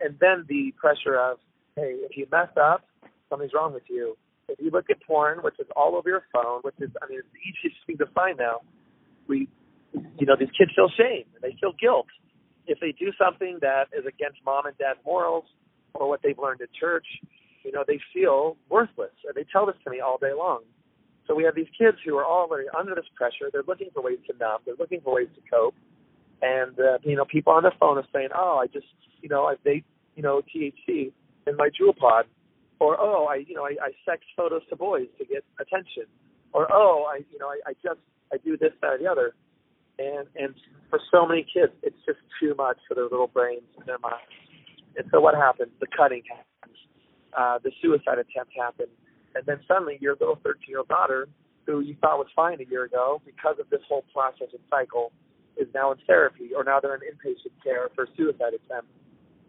and 0.00 0.16
then 0.18 0.46
the 0.48 0.72
pressure 0.78 1.18
of, 1.18 1.38
hey, 1.76 1.96
if 2.08 2.16
you 2.16 2.26
mess 2.32 2.48
up, 2.56 2.84
something's 3.28 3.52
wrong 3.54 3.74
with 3.74 3.84
you. 3.88 4.16
If 4.48 4.58
you 4.60 4.70
look 4.70 4.88
at 4.88 5.02
porn, 5.06 5.38
which 5.42 5.58
is 5.58 5.66
all 5.76 5.94
over 5.96 6.08
your 6.08 6.24
phone, 6.32 6.60
which 6.62 6.74
is, 6.80 6.90
I 7.02 7.08
mean, 7.08 7.18
it's 7.18 7.28
the 7.32 7.68
easiest 7.68 7.84
thing 7.86 7.98
to 7.98 8.06
find 8.14 8.38
now. 8.38 8.60
We, 9.28 9.48
you 9.92 10.26
know, 10.26 10.36
these 10.38 10.50
kids 10.56 10.72
feel 10.74 10.88
shame 10.96 11.24
and 11.34 11.42
they 11.42 11.56
feel 11.60 11.72
guilt 11.78 12.08
if 12.66 12.78
they 12.80 12.92
do 12.92 13.12
something 13.18 13.58
that 13.60 13.88
is 13.96 14.06
against 14.06 14.38
mom 14.44 14.66
and 14.66 14.76
dad's 14.78 14.98
morals 15.04 15.44
or 15.94 16.08
what 16.08 16.20
they've 16.22 16.38
learned 16.38 16.60
in 16.60 16.68
church. 16.78 17.06
You 17.62 17.72
know, 17.72 17.84
they 17.86 18.00
feel 18.12 18.56
worthless, 18.68 19.12
and 19.26 19.34
they 19.34 19.44
tell 19.50 19.66
this 19.66 19.76
to 19.84 19.90
me 19.90 20.00
all 20.00 20.18
day 20.18 20.32
long. 20.36 20.62
So 21.26 21.34
we 21.34 21.44
have 21.44 21.54
these 21.54 21.70
kids 21.78 21.98
who 22.04 22.16
are 22.16 22.24
already 22.24 22.66
under 22.76 22.94
this 22.94 23.04
pressure. 23.14 23.50
They're 23.52 23.62
looking 23.66 23.90
for 23.94 24.02
ways 24.02 24.18
to 24.28 24.36
numb. 24.38 24.58
They're 24.66 24.74
looking 24.78 25.00
for 25.00 25.14
ways 25.14 25.28
to 25.36 25.40
cope. 25.48 25.74
And 26.42 26.78
uh, 26.80 26.98
you 27.02 27.16
know, 27.16 27.24
people 27.24 27.52
on 27.52 27.62
the 27.62 27.72
phone 27.78 27.98
are 27.98 28.06
saying, 28.12 28.30
"Oh, 28.34 28.58
I 28.62 28.66
just, 28.66 28.86
you 29.20 29.28
know, 29.28 29.44
I 29.44 29.54
vape, 29.66 29.84
you 30.16 30.22
know, 30.22 30.42
THC 30.42 31.12
in 31.46 31.56
my 31.56 31.68
Juul 31.68 31.96
pod," 31.96 32.26
or 32.80 32.96
"Oh, 32.98 33.26
I, 33.26 33.44
you 33.46 33.54
know, 33.54 33.64
I, 33.64 33.76
I 33.80 33.90
sex 34.04 34.22
photos 34.36 34.62
to 34.70 34.76
boys 34.76 35.06
to 35.18 35.24
get 35.24 35.44
attention," 35.60 36.04
or 36.52 36.66
"Oh, 36.72 37.06
I, 37.08 37.18
you 37.30 37.38
know, 37.38 37.46
I, 37.46 37.60
I 37.66 37.72
just, 37.74 38.00
I 38.32 38.38
do 38.38 38.56
this, 38.56 38.72
that, 38.80 38.94
or 38.94 38.98
the 38.98 39.06
other." 39.06 39.34
And 39.98 40.26
and 40.34 40.54
for 40.88 40.98
so 41.12 41.26
many 41.26 41.42
kids, 41.44 41.72
it's 41.82 41.98
just 42.06 42.18
too 42.40 42.54
much 42.56 42.78
for 42.88 42.94
their 42.94 43.04
little 43.04 43.28
brains 43.28 43.68
and 43.78 43.86
their 43.86 43.98
minds. 43.98 44.32
And 44.96 45.06
so 45.12 45.20
what 45.20 45.34
happens? 45.34 45.70
The 45.78 45.86
cutting 45.94 46.22
happens. 46.28 46.49
Uh, 47.36 47.58
the 47.62 47.70
suicide 47.80 48.18
attempt 48.18 48.52
happened, 48.56 48.90
And 49.34 49.44
then 49.46 49.60
suddenly 49.68 49.98
your 50.00 50.16
little 50.18 50.38
13 50.42 50.62
year 50.68 50.78
old 50.78 50.88
daughter, 50.88 51.28
who 51.66 51.80
you 51.80 51.94
thought 52.00 52.18
was 52.18 52.26
fine 52.34 52.60
a 52.60 52.68
year 52.68 52.84
ago 52.84 53.22
because 53.24 53.56
of 53.60 53.70
this 53.70 53.80
whole 53.88 54.04
process 54.12 54.48
and 54.52 54.62
cycle, 54.68 55.12
is 55.56 55.68
now 55.74 55.92
in 55.92 55.98
therapy 56.06 56.50
or 56.56 56.64
now 56.64 56.80
they're 56.80 56.94
in 56.94 57.02
inpatient 57.02 57.52
care 57.62 57.88
for 57.94 58.04
a 58.04 58.06
suicide 58.16 58.54
attempt. 58.54 58.88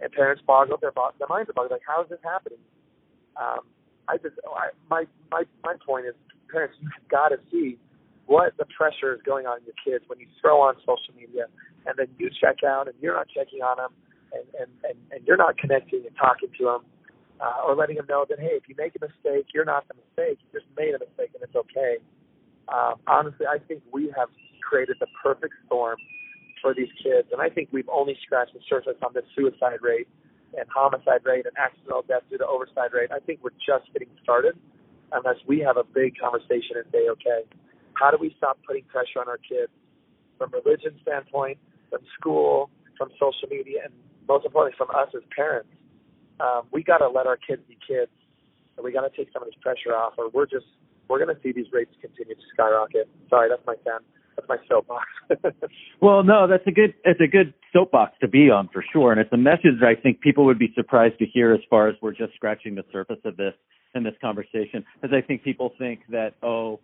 And 0.02 0.12
parents 0.12 0.42
boggle 0.46 0.78
their, 0.82 0.92
their 1.18 1.28
minds 1.28 1.50
about 1.50 1.72
like, 1.72 1.82
how 1.86 2.04
is 2.04 2.10
this 2.10 2.20
happening? 2.24 2.60
Um, 3.38 3.62
I 4.08 4.18
just, 4.18 4.36
I, 4.46 4.70
my, 4.90 5.06
my, 5.32 5.44
my 5.64 5.76
point 5.86 6.06
is, 6.06 6.14
parents, 6.50 6.76
you've 6.82 6.92
got 7.10 7.30
to 7.30 7.38
see 7.52 7.78
what 8.26 8.54
the 8.58 8.66
pressure 8.78 9.14
is 9.14 9.22
going 9.26 9.46
on 9.46 9.60
in 9.60 9.66
your 9.66 9.78
kids 9.84 10.04
when 10.08 10.20
you 10.20 10.28
throw 10.42 10.62
on 10.62 10.76
social 10.82 11.14
media 11.16 11.46
and 11.86 11.96
then 11.98 12.08
you 12.18 12.30
check 12.30 12.58
out 12.66 12.88
and 12.88 12.96
you're 13.02 13.16
not 13.16 13.28
checking 13.30 13.62
on 13.62 13.78
them 13.78 13.92
and, 14.34 14.44
and, 14.60 14.70
and, 14.84 14.98
and 15.12 15.28
you're 15.28 15.38
not 15.38 15.58
connecting 15.58 16.04
and 16.06 16.16
talking 16.18 16.50
to 16.58 16.66
them 16.66 16.82
uh, 17.42 17.66
or 17.66 17.76
letting 17.76 17.98
them 17.98 18.06
know 18.08 18.26
that, 18.30 18.40
hey, 18.40 18.54
if 18.54 18.70
you 18.70 18.76
make 18.78 18.94
a 18.96 19.04
mistake, 19.04 19.48
you're 19.54 19.66
not 19.66 19.88
the 19.88 19.96
mistake. 19.96 20.38
You 20.46 20.60
just 20.60 20.70
made 20.78 20.94
a 20.94 21.00
mistake 21.00 21.34
and 21.34 21.42
it's 21.42 21.56
okay. 21.56 21.98
Um, 22.70 23.02
honestly, 23.08 23.48
I 23.48 23.58
think 23.58 23.82
we 23.92 24.14
have 24.16 24.30
created 24.62 24.98
the 25.00 25.08
perfect 25.24 25.54
storm 25.66 25.98
for 26.62 26.74
these 26.74 26.92
kids. 27.02 27.28
And 27.32 27.42
I 27.42 27.50
think 27.50 27.70
we've 27.72 27.90
only 27.90 28.16
scratched 28.24 28.54
the 28.54 28.62
surface 28.70 28.96
on 29.02 29.14
the 29.14 29.24
suicide 29.36 29.82
rate 29.82 30.08
and 30.54 30.70
homicide 30.70 31.26
rate 31.26 31.46
and 31.50 31.58
accidental 31.58 32.06
death 32.08 32.22
due 32.30 32.38
to 32.38 32.46
overside 32.46 32.94
rate. 32.94 33.10
I 33.12 33.20
think 33.20 33.40
we're 33.44 33.58
just 33.58 33.92
getting 33.92 34.10
started 34.22 34.56
unless 35.12 35.42
we 35.48 35.60
have 35.60 35.78
a 35.78 35.84
big 35.84 36.18
conversation 36.22 36.78
and 36.78 36.86
say, 36.92 37.10
okay, 37.10 37.42
how 37.94 38.12
do 38.12 38.18
we 38.22 38.34
stop 38.38 38.60
putting 38.68 38.84
pressure 38.86 39.20
on 39.20 39.28
our 39.28 39.42
kids 39.42 39.74
from 40.38 40.52
religion 40.54 40.94
standpoint, 41.02 41.58
from 41.90 42.02
school, 42.18 42.70
from 42.98 43.10
social 43.20 43.50
media, 43.50 43.82
and 43.86 43.94
most 44.30 44.46
importantly 44.46 44.78
from 44.78 44.90
us 44.96 45.10
as 45.16 45.24
parents? 45.36 45.70
Um, 46.40 46.64
we 46.72 46.84
got 46.84 47.00
to 47.00 47.10
let 47.10 47.28
our 47.28 47.38
kids 47.38 47.62
be 47.68 47.78
kids, 47.86 48.12
and 48.78 48.84
we 48.84 48.92
got 48.92 49.02
to 49.02 49.16
take 49.16 49.32
some 49.34 49.44
of 49.44 49.48
this 49.48 49.58
pressure 49.62 49.96
off, 49.96 50.14
or 50.18 50.30
we're 50.30 50.46
just 50.46 50.66
we're 51.08 51.24
going 51.24 51.36
to 51.36 51.42
see 51.42 51.52
these 51.52 51.72
rates 51.72 51.92
continue 52.00 52.36
to 52.36 52.42
skyrocket. 52.54 53.10
Sorry, 53.30 53.50
that's 53.50 53.66
my 53.68 53.76
fan. 53.84 54.00
That's 54.36 54.48
my 54.48 54.58
soapbox. 54.68 55.06
well, 56.02 56.24
no, 56.24 56.48
that's 56.48 56.66
a 56.66 56.72
good 56.72 56.94
it's 57.04 57.20
a 57.20 57.28
good 57.28 57.54
soapbox 57.74 58.14
to 58.22 58.28
be 58.28 58.50
on 58.50 58.70
for 58.72 58.84
sure, 58.94 59.12
and 59.12 59.20
it's 59.20 59.32
a 59.34 59.38
message 59.38 59.80
that 59.82 59.88
I 59.88 59.96
think 59.96 60.22
people 60.22 60.46
would 60.46 60.60
be 60.60 60.72
surprised 60.76 61.20
to 61.20 61.26
hear 61.26 61.54
as 61.54 61.60
far 61.70 61.88
as 61.88 61.96
we're 62.02 62.14
just 62.14 62.34
scratching 62.36 62.76
the 62.76 62.86
surface 62.92 63.20
of 63.26 63.38
this 63.38 63.54
in 63.94 64.04
this 64.04 64.16
conversation, 64.22 64.86
because 65.02 65.16
I 65.16 65.22
think 65.26 65.44
people 65.44 65.74
think 65.78 66.02
that 66.10 66.36
oh 66.42 66.80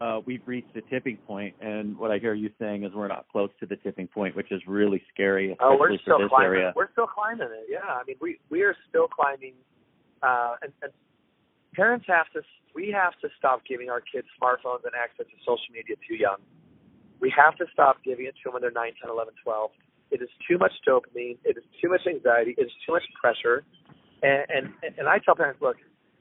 uh, 0.00 0.20
we've 0.26 0.42
reached 0.46 0.74
the 0.74 0.82
tipping 0.82 1.16
point, 1.18 1.54
and 1.60 1.96
what 1.98 2.10
I 2.10 2.18
hear 2.18 2.34
you 2.34 2.50
saying 2.58 2.84
is 2.84 2.92
we're 2.94 3.08
not 3.08 3.26
close 3.30 3.50
to 3.60 3.66
the 3.66 3.76
tipping 3.76 4.06
point, 4.06 4.36
which 4.36 4.52
is 4.52 4.60
really 4.66 5.02
scary, 5.12 5.56
oh, 5.60 5.76
we're 5.78 5.98
still 5.98 6.28
climbing. 6.28 6.46
area. 6.46 6.72
We're 6.76 6.90
still 6.92 7.06
climbing 7.06 7.48
it. 7.50 7.66
Yeah, 7.68 7.80
I 7.80 8.02
mean, 8.06 8.16
we 8.20 8.38
we 8.50 8.62
are 8.62 8.76
still 8.88 9.08
climbing, 9.08 9.54
uh, 10.22 10.56
and, 10.62 10.72
and 10.82 10.92
parents 11.74 12.06
have 12.08 12.26
to. 12.34 12.42
We 12.74 12.92
have 12.94 13.18
to 13.22 13.28
stop 13.38 13.62
giving 13.66 13.88
our 13.88 14.02
kids 14.02 14.26
smartphones 14.40 14.84
and 14.84 14.92
access 14.92 15.26
to 15.26 15.36
social 15.40 15.72
media 15.72 15.96
too 16.06 16.14
young. 16.14 16.36
We 17.20 17.32
have 17.34 17.56
to 17.56 17.64
stop 17.72 18.04
giving 18.04 18.26
it 18.26 18.34
to 18.36 18.40
them 18.44 18.52
when 18.52 18.60
they're 18.60 18.70
9, 18.70 18.92
10, 19.00 19.08
11, 19.10 19.32
12. 19.42 19.70
It 20.10 20.20
is 20.20 20.28
too 20.46 20.58
much 20.58 20.72
dopamine. 20.86 21.38
It 21.42 21.56
is 21.56 21.64
too 21.80 21.88
much 21.88 22.02
anxiety. 22.06 22.54
It 22.58 22.64
is 22.64 22.72
too 22.84 22.92
much 22.92 23.04
pressure. 23.18 23.64
And, 24.22 24.44
and 24.84 24.94
and 24.98 25.08
I 25.08 25.18
tell 25.24 25.34
parents, 25.34 25.62
look, 25.62 25.76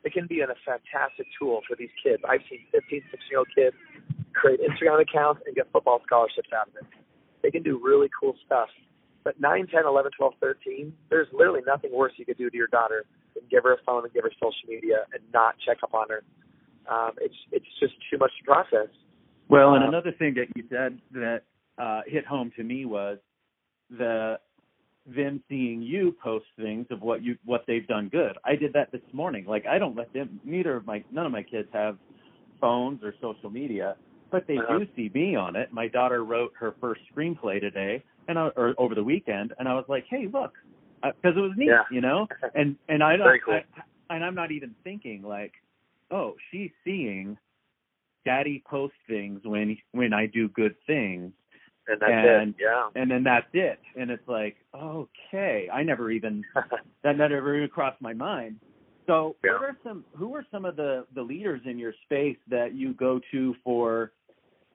it 0.05 0.13
can 0.13 0.27
be 0.27 0.41
a 0.41 0.47
fantastic 0.63 1.25
tool 1.37 1.61
for 1.67 1.75
these 1.75 1.89
kids. 2.01 2.21
I've 2.29 2.45
seen 2.49 2.61
15, 2.71 3.01
16 3.09 3.19
year 3.29 3.39
old 3.39 3.49
kids 3.57 3.75
create 4.33 4.61
Instagram 4.61 5.01
accounts 5.01 5.41
and 5.45 5.55
get 5.55 5.67
football 5.73 6.01
scholarships 6.05 6.49
out 6.53 6.69
of 6.69 6.75
it. 6.77 6.87
They 7.41 7.49
can 7.49 7.63
do 7.63 7.81
really 7.83 8.07
cool 8.13 8.35
stuff. 8.45 8.69
But 9.23 9.41
9, 9.41 9.67
10, 9.67 9.85
11, 9.85 10.11
12, 10.15 10.33
13, 10.39 10.93
there's 11.09 11.27
literally 11.33 11.61
nothing 11.65 11.91
worse 11.91 12.13
you 12.17 12.25
could 12.25 12.37
do 12.37 12.49
to 12.49 12.55
your 12.55 12.67
daughter 12.67 13.05
than 13.33 13.43
give 13.49 13.63
her 13.63 13.73
a 13.73 13.77
phone 13.83 14.03
and 14.03 14.13
give 14.13 14.23
her 14.23 14.31
social 14.37 14.69
media 14.69 15.09
and 15.11 15.21
not 15.33 15.55
check 15.65 15.77
up 15.81 15.95
on 15.95 16.07
her. 16.09 16.21
Um, 16.87 17.13
it's 17.19 17.35
it's 17.51 17.65
just 17.79 17.93
too 18.11 18.19
much 18.19 18.31
to 18.37 18.45
process. 18.45 18.93
Well, 19.49 19.73
and 19.73 19.83
um, 19.83 19.89
another 19.89 20.11
thing 20.11 20.35
that 20.35 20.47
you 20.55 20.63
said 20.69 20.99
that 21.13 21.41
uh, 21.79 22.01
hit 22.05 22.27
home 22.27 22.51
to 22.57 22.63
me 22.63 22.85
was 22.85 23.17
the 23.89 24.39
them 25.05 25.43
seeing 25.47 25.81
you 25.81 26.15
post 26.23 26.45
things 26.59 26.87
of 26.89 27.01
what 27.01 27.23
you 27.23 27.37
what 27.45 27.63
they've 27.67 27.87
done 27.87 28.09
good. 28.09 28.37
I 28.43 28.55
did 28.55 28.73
that 28.73 28.91
this 28.91 29.01
morning. 29.13 29.45
Like 29.45 29.65
I 29.65 29.77
don't 29.77 29.95
let 29.95 30.11
them 30.13 30.39
neither 30.43 30.75
of 30.75 30.85
my 30.85 31.03
none 31.11 31.25
of 31.25 31.31
my 31.31 31.43
kids 31.43 31.69
have 31.73 31.97
phones 32.59 33.03
or 33.03 33.13
social 33.21 33.49
media, 33.49 33.95
but 34.31 34.47
they 34.47 34.57
uh-huh. 34.57 34.79
do 34.79 34.87
see 34.95 35.11
me 35.13 35.35
on 35.35 35.55
it. 35.55 35.71
My 35.71 35.87
daughter 35.87 36.23
wrote 36.23 36.53
her 36.59 36.75
first 36.81 37.01
screenplay 37.13 37.59
today 37.61 38.03
and 38.27 38.39
I, 38.39 38.47
or 38.55 38.73
over 38.77 38.95
the 38.95 39.03
weekend 39.03 39.53
and 39.59 39.67
I 39.67 39.75
was 39.75 39.85
like, 39.87 40.05
"Hey, 40.09 40.27
look." 40.31 40.53
Because 41.03 41.35
uh, 41.35 41.39
it 41.39 41.41
was 41.41 41.51
neat, 41.55 41.67
yeah. 41.67 41.83
you 41.91 42.01
know? 42.01 42.27
And 42.55 42.77
and 42.89 43.03
I 43.03 43.15
don't 43.17 43.39
cool. 43.43 43.59
I, 43.77 44.15
and 44.15 44.23
I'm 44.23 44.35
not 44.35 44.51
even 44.51 44.73
thinking 44.83 45.21
like, 45.21 45.53
"Oh, 46.09 46.35
she's 46.51 46.71
seeing 46.83 47.37
daddy 48.25 48.63
post 48.67 48.95
things 49.07 49.41
when 49.43 49.77
when 49.91 50.13
I 50.13 50.25
do 50.25 50.49
good 50.49 50.75
things." 50.87 51.31
And 51.87 52.01
that's 52.01 52.11
and, 52.11 52.49
it. 52.49 52.55
Yeah. 52.59 53.01
And 53.01 53.09
then 53.09 53.23
that's 53.23 53.47
it. 53.53 53.79
And 53.95 54.09
it's 54.11 54.27
like, 54.27 54.57
okay, 54.73 55.67
I 55.71 55.83
never 55.83 56.11
even 56.11 56.43
that 57.03 57.17
never 57.17 57.55
even 57.55 57.69
crossed 57.69 58.01
my 58.01 58.13
mind. 58.13 58.57
So, 59.07 59.35
yeah. 59.43 59.53
what 59.53 59.61
are 59.61 59.77
some 59.83 60.03
who 60.17 60.35
are 60.35 60.45
some 60.51 60.65
of 60.65 60.75
the 60.75 61.05
the 61.13 61.21
leaders 61.21 61.61
in 61.65 61.77
your 61.77 61.93
space 62.05 62.37
that 62.49 62.73
you 62.73 62.93
go 62.93 63.19
to 63.31 63.55
for 63.63 64.11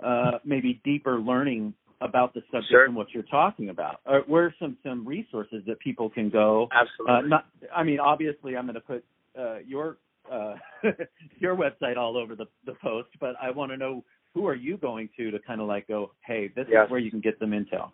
uh, 0.05 0.39
maybe 0.45 0.81
deeper 0.85 1.19
learning 1.19 1.75
about 2.01 2.33
the 2.33 2.41
subject 2.51 2.71
sure. 2.71 2.85
and 2.85 2.95
what 2.95 3.09
you're 3.13 3.23
talking 3.25 3.71
about? 3.71 4.01
Or 4.07 4.23
where 4.27 4.47
are 4.47 4.55
some 4.59 4.77
some 4.83 5.07
resources 5.07 5.63
that 5.67 5.81
people 5.81 6.09
can 6.11 6.31
go? 6.31 6.69
Absolutely. 6.73 7.15
Uh, 7.15 7.29
not, 7.29 7.47
I 7.75 7.83
mean, 7.83 8.01
obviously, 8.01 8.57
I'm 8.57 8.67
going 8.67 8.75
to 8.75 8.81
put 8.81 9.05
uh, 9.39 9.59
your 9.67 9.99
uh, 10.31 10.55
your 11.39 11.57
website 11.57 11.97
all 11.97 12.17
over 12.17 12.37
the 12.37 12.47
the 12.67 12.75
post, 12.83 13.09
but 13.19 13.35
I 13.43 13.51
want 13.51 13.73
to 13.73 13.77
know 13.77 14.05
who 14.35 14.47
are 14.47 14.55
you 14.55 14.77
going 14.77 15.09
to 15.17 15.31
to 15.31 15.39
kind 15.41 15.61
of 15.61 15.67
like 15.67 15.89
go, 15.89 16.13
hey, 16.27 16.51
this 16.55 16.67
yes. 16.71 16.87
is 16.87 16.91
where 16.91 17.01
you 17.01 17.11
can 17.11 17.21
get 17.21 17.35
some 17.41 17.51
intel? 17.51 17.91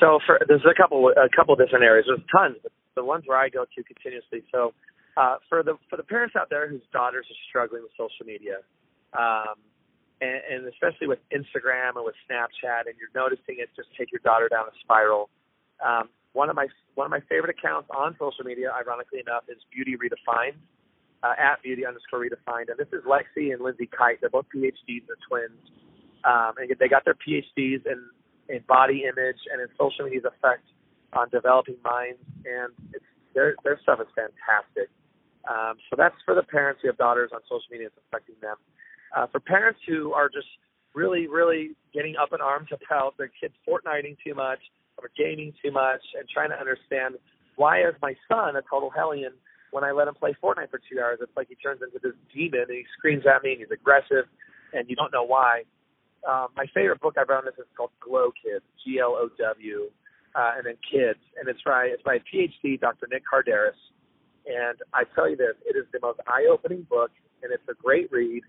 So 0.00 0.18
for 0.26 0.40
there's 0.48 0.64
a 0.64 0.74
couple 0.74 1.08
a 1.10 1.28
couple 1.34 1.54
different 1.56 1.84
areas. 1.84 2.06
There's 2.08 2.24
tons, 2.34 2.56
but 2.62 2.72
the 2.96 3.04
ones 3.04 3.24
where 3.26 3.38
I 3.38 3.48
go 3.48 3.64
to 3.64 3.82
continuously. 3.84 4.42
So 4.50 4.72
uh, 5.16 5.36
for 5.48 5.62
the 5.62 5.74
for 5.88 5.96
the 5.96 6.02
parents 6.02 6.34
out 6.36 6.50
there 6.50 6.68
whose 6.68 6.82
daughters 6.92 7.26
are 7.30 7.40
struggling 7.48 7.82
with 7.82 7.92
social 7.92 8.26
media, 8.26 8.64
um, 9.12 9.54
and, 10.20 10.40
and 10.50 10.60
especially 10.66 11.06
with 11.06 11.20
Instagram 11.30 11.94
and 11.94 12.04
with 12.04 12.16
Snapchat, 12.26 12.90
and 12.90 12.94
you're 12.98 13.14
noticing 13.14 13.62
it 13.62 13.70
just 13.76 13.88
take 13.98 14.10
your 14.10 14.24
daughter 14.24 14.48
down 14.48 14.66
a 14.66 14.74
spiral. 14.82 15.30
Um, 15.84 16.08
one 16.32 16.50
of 16.50 16.56
my 16.56 16.66
one 16.94 17.06
of 17.06 17.12
my 17.12 17.22
favorite 17.28 17.54
accounts 17.54 17.88
on 17.94 18.16
social 18.18 18.42
media, 18.42 18.72
ironically 18.74 19.20
enough, 19.20 19.44
is 19.48 19.58
Beauty 19.70 19.94
Redefined 19.94 20.58
uh, 21.24 21.32
at 21.40 21.62
Beauty 21.62 21.86
underscore 21.86 22.20
Redefined, 22.20 22.68
and 22.68 22.76
this 22.76 22.88
is 22.92 23.00
Lexie 23.08 23.52
and 23.52 23.62
Lindsay 23.62 23.88
Kite. 23.88 24.20
They're 24.20 24.28
both 24.28 24.44
PhDs, 24.54 25.08
they're 25.08 25.16
twins, 25.26 25.56
um, 26.24 26.52
and 26.60 26.68
they 26.78 26.88
got 26.88 27.04
their 27.04 27.16
PhDs 27.16 27.86
in 27.86 28.04
in 28.50 28.60
body 28.68 29.04
image 29.08 29.40
and 29.50 29.56
in 29.62 29.68
social 29.80 30.04
media's 30.04 30.28
effect 30.28 30.68
on 31.14 31.30
developing 31.30 31.76
minds, 31.82 32.20
and 32.44 32.72
it's 32.92 33.08
their 33.32 33.56
their 33.64 33.80
stuff 33.82 34.00
is 34.00 34.08
fantastic. 34.12 34.92
Um, 35.48 35.80
so 35.88 35.96
that's 35.96 36.16
for 36.24 36.34
the 36.34 36.42
parents 36.42 36.80
who 36.82 36.88
have 36.88 36.98
daughters 36.98 37.30
on 37.32 37.40
social 37.44 37.68
media. 37.72 37.88
It's 37.88 37.96
affecting 38.08 38.36
them. 38.42 38.56
Uh, 39.16 39.26
for 39.32 39.40
parents 39.40 39.80
who 39.86 40.12
are 40.12 40.28
just 40.28 40.48
really, 40.94 41.26
really 41.26 41.72
getting 41.92 42.16
up 42.20 42.32
in 42.32 42.40
arms 42.40 42.68
about 42.68 43.16
their 43.16 43.30
kids 43.40 43.54
Fortniting 43.66 44.16
too 44.24 44.34
much 44.34 44.60
or 44.98 45.10
gaming 45.16 45.52
too 45.64 45.72
much, 45.72 46.02
and 46.18 46.28
trying 46.28 46.50
to 46.50 46.58
understand 46.60 47.16
why 47.56 47.80
is 47.80 47.94
my 48.02 48.14
son 48.28 48.56
a 48.56 48.62
total 48.68 48.90
hellion 48.90 49.32
when 49.74 49.82
I 49.82 49.90
let 49.90 50.06
him 50.06 50.14
play 50.14 50.36
Fortnite 50.38 50.70
for 50.70 50.78
two 50.78 51.02
hours? 51.02 51.18
It's 51.20 51.34
like 51.36 51.48
he 51.48 51.56
turns 51.56 51.82
into 51.82 51.98
this 51.98 52.14
demon 52.32 52.70
and 52.70 52.78
he 52.78 52.86
screams 52.96 53.26
at 53.26 53.42
me 53.42 53.58
and 53.58 53.60
he's 53.60 53.74
aggressive, 53.74 54.30
and 54.72 54.88
you 54.88 54.94
don't 54.94 55.12
know 55.12 55.26
why. 55.26 55.66
Um, 56.22 56.54
my 56.56 56.66
favorite 56.72 57.00
book 57.00 57.18
I've 57.18 57.28
read 57.28 57.42
on 57.42 57.44
this 57.44 57.58
is 57.58 57.66
called 57.76 57.90
Glow 57.98 58.30
Kids, 58.38 58.62
G 58.86 59.00
L 59.02 59.18
O 59.18 59.28
W, 59.36 59.90
uh, 60.38 60.52
and 60.56 60.64
then 60.64 60.78
Kids, 60.86 61.18
and 61.34 61.48
it's 61.50 61.60
by 61.66 61.90
it's 61.90 62.04
by 62.04 62.22
PhD, 62.22 62.78
Dr. 62.78 63.08
Nick 63.10 63.24
Kardaras. 63.26 63.74
And 64.46 64.78
I 64.94 65.02
tell 65.14 65.28
you 65.28 65.36
this, 65.36 65.58
it 65.66 65.74
is 65.76 65.86
the 65.92 65.98
most 66.00 66.20
eye-opening 66.28 66.86
book, 66.88 67.10
and 67.42 67.50
it's 67.50 67.66
a 67.68 67.74
great 67.74 68.12
read. 68.12 68.42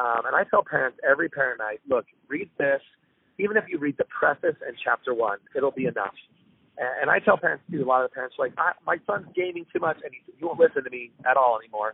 Um, 0.00 0.24
and 0.24 0.34
I 0.34 0.44
tell 0.48 0.64
parents 0.64 0.98
every 1.04 1.28
parent 1.28 1.58
night, 1.58 1.80
look, 1.88 2.06
read 2.28 2.48
this. 2.56 2.80
Even 3.38 3.56
if 3.56 3.64
you 3.68 3.78
read 3.78 3.96
the 3.98 4.06
preface 4.06 4.56
and 4.66 4.76
chapter 4.82 5.12
one, 5.12 5.38
it'll 5.54 5.72
be 5.72 5.86
enough. 5.86 6.14
And, 6.80 7.10
I 7.10 7.18
tell 7.20 7.36
parents 7.36 7.64
too. 7.70 7.84
A 7.84 7.84
lot 7.84 8.02
of 8.02 8.10
the 8.10 8.14
parents 8.14 8.36
are 8.38 8.46
like, 8.48 8.56
I, 8.56 8.72
my 8.86 8.96
son's 9.06 9.28
gaming 9.36 9.66
too 9.68 9.80
much, 9.80 9.98
and 10.02 10.10
he, 10.16 10.24
he 10.32 10.44
won't 10.44 10.58
listen 10.58 10.82
to 10.82 10.90
me 10.90 11.12
at 11.28 11.36
all 11.36 11.58
anymore. 11.60 11.92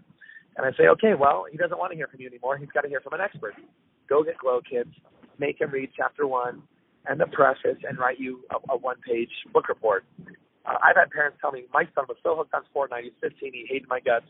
And 0.57 0.64
I 0.64 0.71
say, 0.78 0.87
okay, 0.95 1.12
well, 1.19 1.45
he 1.50 1.59
doesn't 1.59 1.76
want 1.76 1.90
to 1.90 1.97
hear 1.97 2.07
from 2.07 2.21
you 2.21 2.28
anymore. 2.28 2.57
He's 2.57 2.71
got 2.71 2.83
to 2.83 2.88
hear 2.88 3.00
from 3.00 3.12
an 3.14 3.21
expert. 3.21 3.55
Go 4.09 4.23
get 4.23 4.38
Glow 4.38 4.61
Kids, 4.62 4.88
make 5.38 5.61
him 5.61 5.71
read 5.71 5.90
chapter 5.97 6.26
one 6.26 6.62
and 7.09 7.21
the 7.21 7.26
preface, 7.26 7.78
and 7.83 7.99
write 7.99 8.19
you 8.19 8.43
a, 8.50 8.75
a 8.75 8.76
one-page 8.76 9.31
book 9.52 9.69
report. 9.69 10.05
Uh, 10.66 10.78
I've 10.83 10.97
had 10.97 11.11
parents 11.11 11.38
tell 11.40 11.52
me 11.52 11.66
my 11.73 11.85
son 11.95 12.07
was 12.09 12.16
so 12.23 12.35
hooked 12.35 12.55
on 12.55 12.62
Fortnite. 12.75 13.05
He's 13.05 13.19
15. 13.21 13.52
He 13.52 13.66
hated 13.69 13.88
my 13.88 14.00
guts. 14.00 14.26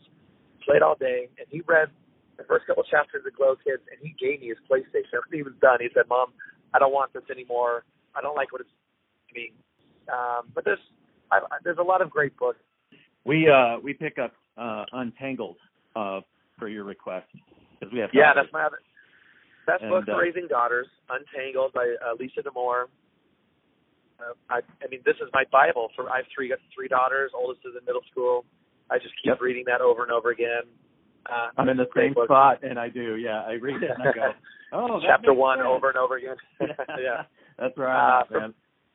Played 0.65 0.81
all 0.81 0.95
day, 0.95 1.29
and 1.37 1.47
he 1.49 1.61
read 1.65 1.89
the 2.37 2.43
first 2.43 2.67
couple 2.67 2.83
chapters 2.83 3.23
of 3.25 3.33
Glow 3.37 3.55
Kids, 3.55 3.81
and 3.89 3.97
he 4.01 4.13
gave 4.19 4.41
me 4.41 4.49
his 4.49 4.57
PlayStation. 4.69 5.21
After 5.21 5.37
he 5.37 5.43
was 5.43 5.53
done, 5.61 5.79
he 5.79 5.89
said, 5.93 6.09
"Mom, 6.09 6.33
I 6.73 6.79
don't 6.79 6.91
want 6.91 7.13
this 7.13 7.23
anymore. 7.31 7.85
I 8.13 8.21
don't 8.21 8.35
like 8.35 8.51
what 8.51 8.61
it's 8.61 8.73
me." 9.33 9.53
Um, 10.11 10.49
but 10.55 10.63
there's 10.65 10.79
I, 11.31 11.39
there's 11.63 11.77
a 11.79 11.83
lot 11.83 12.01
of 12.01 12.09
great 12.09 12.35
books. 12.37 12.59
We 13.25 13.49
uh 13.49 13.79
we 13.83 13.93
pick 13.93 14.17
up 14.17 14.33
uh 14.57 14.85
Untangled 14.93 15.57
uh 15.95 16.21
for 16.57 16.67
your 16.69 16.83
request 16.83 17.27
because 17.79 17.93
we 17.93 17.99
have 17.99 18.09
yeah 18.13 18.31
that's 18.35 18.51
my 18.53 18.63
other 18.65 18.79
best 19.65 19.81
and, 19.83 19.91
book 19.91 20.05
for 20.05 20.13
uh, 20.15 20.17
raising 20.19 20.47
daughters 20.47 20.87
Untangled 21.09 21.73
by 21.73 21.95
uh, 22.05 22.13
Lisa 22.19 22.41
Damour. 22.41 22.87
Uh, 24.19 24.33
I, 24.49 24.59
I 24.83 24.87
mean, 24.89 25.01
this 25.05 25.15
is 25.21 25.29
my 25.33 25.43
Bible. 25.51 25.89
For 25.95 26.09
I 26.09 26.17
have 26.17 26.25
three 26.33 26.51
three 26.73 26.87
daughters. 26.87 27.31
Oldest 27.35 27.61
is 27.65 27.73
in 27.77 27.85
middle 27.85 28.01
school. 28.11 28.45
I 28.89 28.97
just 28.97 29.13
keep 29.21 29.29
Yep. 29.35 29.41
reading 29.41 29.63
that 29.67 29.81
over 29.81 30.01
and 30.03 30.11
over 30.11 30.31
again. 30.31 30.63
Uh, 31.29 31.49
I'm 31.57 31.69
in 31.69 31.77
the 31.77 31.85
same 31.95 32.13
book. 32.13 32.25
spot, 32.27 32.63
and 32.63 32.79
I 32.79 32.87
do. 32.89 33.17
Yeah, 33.17 33.43
I 33.43 33.53
read 33.61 33.83
it 33.83 33.91
and 33.91 34.01
I 34.01 34.13
go, 34.13 34.31
oh, 34.73 34.99
that 35.01 35.07
Chapter 35.07 35.33
one 35.33 35.59
sense. 35.59 35.67
over 35.69 35.89
and 35.89 35.97
over 35.97 36.15
again. 36.15 36.37
yeah. 36.97 37.23
that's 37.59 37.77
Uh, 37.77 37.81
right, 37.81 38.23
for- 38.29 38.39
man. 38.39 38.53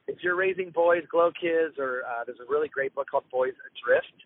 If 0.09 0.19
you're 0.23 0.37
raising 0.37 0.71
boys, 0.71 1.03
Glow 1.11 1.31
Kids, 1.31 1.79
or 1.79 2.03
uh, 2.07 2.25
there's 2.27 2.41
a 2.41 2.51
really 2.51 2.69
great 2.69 2.95
book 2.95 3.09
called 3.11 3.25
Boys 3.31 3.55
Adrift. 3.71 4.19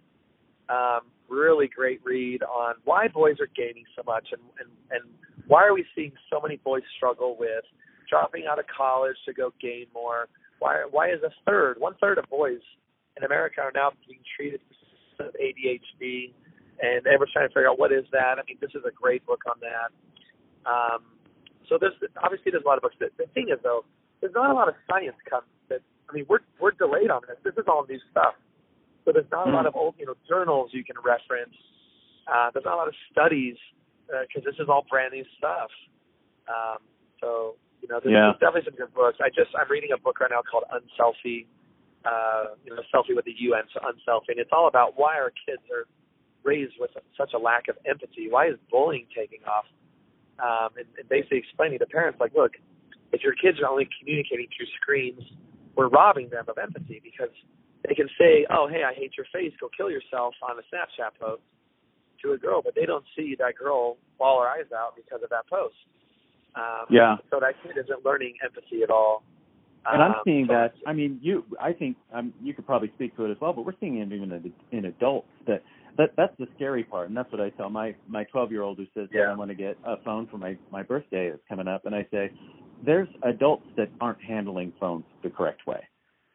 Um, 0.68 1.06
really 1.28 1.68
great 1.68 2.00
read 2.04 2.42
on 2.42 2.74
why 2.84 3.08
boys 3.08 3.36
are 3.40 3.48
gaming 3.54 3.84
so 3.94 4.02
much, 4.06 4.28
and, 4.32 4.42
and 4.58 4.70
and 4.90 5.10
why 5.46 5.64
are 5.64 5.74
we 5.74 5.84
seeing 5.94 6.12
so 6.30 6.40
many 6.40 6.56
boys 6.56 6.82
struggle 6.96 7.36
with 7.38 7.64
dropping 8.08 8.46
out 8.50 8.58
of 8.58 8.64
college 8.66 9.16
to 9.26 9.32
go 9.32 9.52
game 9.60 9.86
more. 9.94 10.28
Why 10.58 10.86
why 10.90 11.10
is 11.10 11.22
a 11.22 11.30
third, 11.44 11.76
one 11.78 11.94
third 12.00 12.18
of 12.18 12.24
boys 12.30 12.60
in 13.16 13.24
America 13.24 13.60
are 13.60 13.72
now 13.74 13.92
being 14.06 14.20
treated 14.36 14.60
for 15.16 15.26
ADHD, 15.26 16.32
and 16.80 17.06
everyone's 17.06 17.32
trying 17.32 17.48
to 17.48 17.54
figure 17.54 17.68
out 17.68 17.78
what 17.78 17.92
is 17.92 18.04
that. 18.12 18.38
I 18.38 18.42
mean, 18.46 18.58
this 18.60 18.70
is 18.74 18.82
a 18.86 18.92
great 18.92 19.24
book 19.26 19.42
on 19.46 19.56
that. 19.60 19.90
Um, 20.68 21.04
so 21.68 21.78
there's 21.80 21.94
obviously 22.22 22.50
there's 22.50 22.64
a 22.64 22.68
lot 22.68 22.78
of 22.78 22.82
books. 22.82 22.96
The 22.98 23.26
thing 23.34 23.48
is 23.52 23.58
though, 23.62 23.84
there's 24.20 24.34
not 24.34 24.50
a 24.50 24.54
lot 24.54 24.68
of 24.68 24.74
science 24.88 25.16
come. 25.28 25.42
I 26.08 26.14
mean, 26.14 26.26
we're 26.28 26.44
we're 26.60 26.72
delayed 26.72 27.10
on 27.10 27.22
this. 27.28 27.36
This 27.44 27.54
is 27.58 27.64
all 27.68 27.84
new 27.88 27.98
stuff. 28.10 28.34
So 29.04 29.12
there's 29.12 29.30
not 29.30 29.48
a 29.48 29.52
lot 29.52 29.66
of 29.66 29.76
old 29.76 29.94
you 29.98 30.06
know 30.06 30.14
journals 30.28 30.70
you 30.72 30.84
can 30.84 30.96
reference. 31.04 31.54
Uh, 32.26 32.50
there's 32.52 32.64
not 32.64 32.74
a 32.74 32.80
lot 32.82 32.88
of 32.88 32.94
studies 33.12 33.56
because 34.06 34.44
this 34.44 34.54
is 34.58 34.68
all 34.68 34.84
brand 34.90 35.12
new 35.14 35.24
stuff. 35.38 35.70
Um, 36.48 36.78
so 37.20 37.56
you 37.82 37.88
know, 37.88 38.00
there's, 38.02 38.12
Yeah. 38.14 38.32
there's 38.34 38.40
definitely 38.40 38.66
some 38.70 38.78
good 38.78 38.94
books. 38.94 39.18
I 39.20 39.28
just 39.28 39.54
I'm 39.58 39.70
reading 39.70 39.90
a 39.94 39.98
book 39.98 40.18
right 40.20 40.30
now 40.30 40.42
called 40.42 40.64
Unselfie. 40.70 41.46
Uh, 42.06 42.54
you 42.64 42.70
know, 42.70 42.82
selfie 42.94 43.16
with 43.16 43.24
the 43.24 43.34
UN, 43.50 43.64
so 43.74 43.80
unselfie, 43.82 44.30
and 44.30 44.38
it's 44.38 44.50
all 44.52 44.68
about 44.68 44.94
why 44.94 45.18
our 45.18 45.32
kids 45.42 45.62
are 45.74 45.90
raised 46.44 46.74
with 46.78 46.90
such 47.18 47.32
a 47.34 47.38
lack 47.38 47.66
of 47.66 47.76
empathy. 47.84 48.30
Why 48.30 48.46
is 48.46 48.54
bullying 48.70 49.06
taking 49.10 49.40
off? 49.42 49.66
Um, 50.38 50.70
and, 50.78 50.86
and 51.00 51.08
basically 51.08 51.38
explaining 51.38 51.80
to 51.80 51.86
parents 51.86 52.20
like, 52.20 52.32
look, 52.32 52.52
if 53.10 53.22
your 53.24 53.34
kids 53.34 53.58
are 53.58 53.66
only 53.66 53.88
communicating 53.98 54.46
through 54.54 54.70
screens, 54.80 55.18
we're 55.76 55.88
robbing 55.88 56.28
them 56.30 56.44
of 56.48 56.58
empathy 56.58 57.00
because 57.04 57.30
they 57.86 57.94
can 57.94 58.08
say, 58.18 58.46
oh, 58.50 58.68
hey, 58.68 58.82
I 58.84 58.94
hate 58.94 59.12
your 59.16 59.26
face, 59.32 59.52
go 59.60 59.68
kill 59.76 59.90
yourself 59.90 60.34
on 60.42 60.56
a 60.58 60.62
Snapchat 60.74 61.18
post 61.20 61.42
to 62.22 62.32
a 62.32 62.38
girl, 62.38 62.62
but 62.62 62.74
they 62.74 62.86
don't 62.86 63.04
see 63.16 63.36
that 63.38 63.54
girl 63.56 63.98
ball 64.18 64.40
her 64.42 64.48
eyes 64.48 64.70
out 64.74 64.96
because 64.96 65.22
of 65.22 65.30
that 65.30 65.46
post. 65.48 65.76
Um, 66.54 66.86
Yeah. 66.90 67.16
So 67.30 67.38
that 67.40 67.54
kid 67.62 67.76
isn't 67.78 68.04
learning 68.04 68.34
empathy 68.42 68.82
at 68.82 68.90
all. 68.90 69.22
And 69.88 70.02
I'm 70.02 70.12
Um, 70.14 70.20
seeing 70.24 70.46
so 70.46 70.52
that. 70.54 70.74
I 70.86 70.92
mean, 70.92 71.20
you. 71.22 71.44
I 71.60 71.72
think 71.72 71.96
um, 72.12 72.32
you 72.42 72.52
could 72.54 72.66
probably 72.66 72.88
speak 72.96 73.14
to 73.16 73.26
it 73.26 73.30
as 73.30 73.40
well, 73.40 73.52
but 73.52 73.64
we're 73.64 73.76
seeing 73.78 73.98
it 73.98 74.12
even 74.12 74.32
in, 74.72 74.84
adults. 74.86 75.28
That 75.46 75.62
that 75.96 76.10
that's 76.16 76.36
the 76.38 76.48
scary 76.56 76.82
part, 76.82 77.08
and 77.08 77.16
that's 77.16 77.30
what 77.30 77.40
I 77.40 77.50
tell 77.50 77.70
my 77.70 77.94
my 78.08 78.24
12 78.24 78.50
year 78.50 78.62
old 78.62 78.78
who 78.78 78.84
says 78.94 79.08
that 79.10 79.18
Yeah. 79.18 79.30
I 79.30 79.34
want 79.34 79.50
to 79.50 79.54
get 79.54 79.78
a 79.84 79.96
phone 79.98 80.26
for 80.26 80.38
my 80.38 80.56
my 80.72 80.82
birthday 80.82 81.28
is 81.28 81.38
coming 81.48 81.68
up, 81.68 81.86
and 81.86 81.94
I 81.94 82.04
say, 82.10 82.32
there's 82.84 83.08
adults 83.22 83.66
that 83.76 83.88
aren't 84.00 84.20
handling 84.22 84.72
phones 84.78 85.04
the 85.22 85.30
correct 85.30 85.66
way 85.66 85.80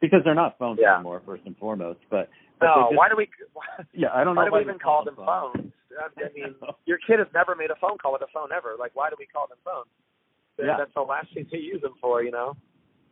because 0.00 0.20
they're 0.24 0.34
not 0.34 0.58
phones 0.58 0.78
Yeah. 0.82 0.94
anymore, 0.96 1.22
first 1.24 1.42
and 1.46 1.56
foremost. 1.56 2.00
But, 2.10 2.28
but 2.58 2.66
No, 2.66 2.86
just- 2.88 2.96
why 2.96 3.08
do 3.08 3.16
we? 3.16 3.28
Why, 3.52 3.64
Yeah, 3.92 4.08
I 4.12 4.24
don't 4.24 4.34
why 4.36 4.44
know 4.44 4.50
do 4.50 4.52
we 4.54 4.58
why 4.58 4.62
even 4.62 4.74
we 4.74 4.78
call 4.80 5.04
them 5.04 5.16
phones. 5.16 5.54
phones? 5.56 5.72
I 6.18 6.32
mean, 6.34 6.54
your 6.86 6.98
kid 7.06 7.18
has 7.18 7.28
never 7.34 7.54
made 7.54 7.70
a 7.70 7.76
phone 7.76 7.98
call 7.98 8.12
with 8.12 8.22
a 8.22 8.26
phone 8.32 8.50
ever. 8.52 8.76
Like, 8.78 8.92
why 8.94 9.10
do 9.10 9.16
we 9.18 9.26
call 9.26 9.46
them 9.46 9.58
phones? 9.64 9.88
Yeah. 10.58 10.76
That's 10.78 10.92
the 10.94 11.02
last 11.02 11.32
thing 11.34 11.46
to 11.50 11.56
use 11.58 11.80
them 11.82 11.94
for, 12.00 12.22
you 12.22 12.30
know. 12.30 12.56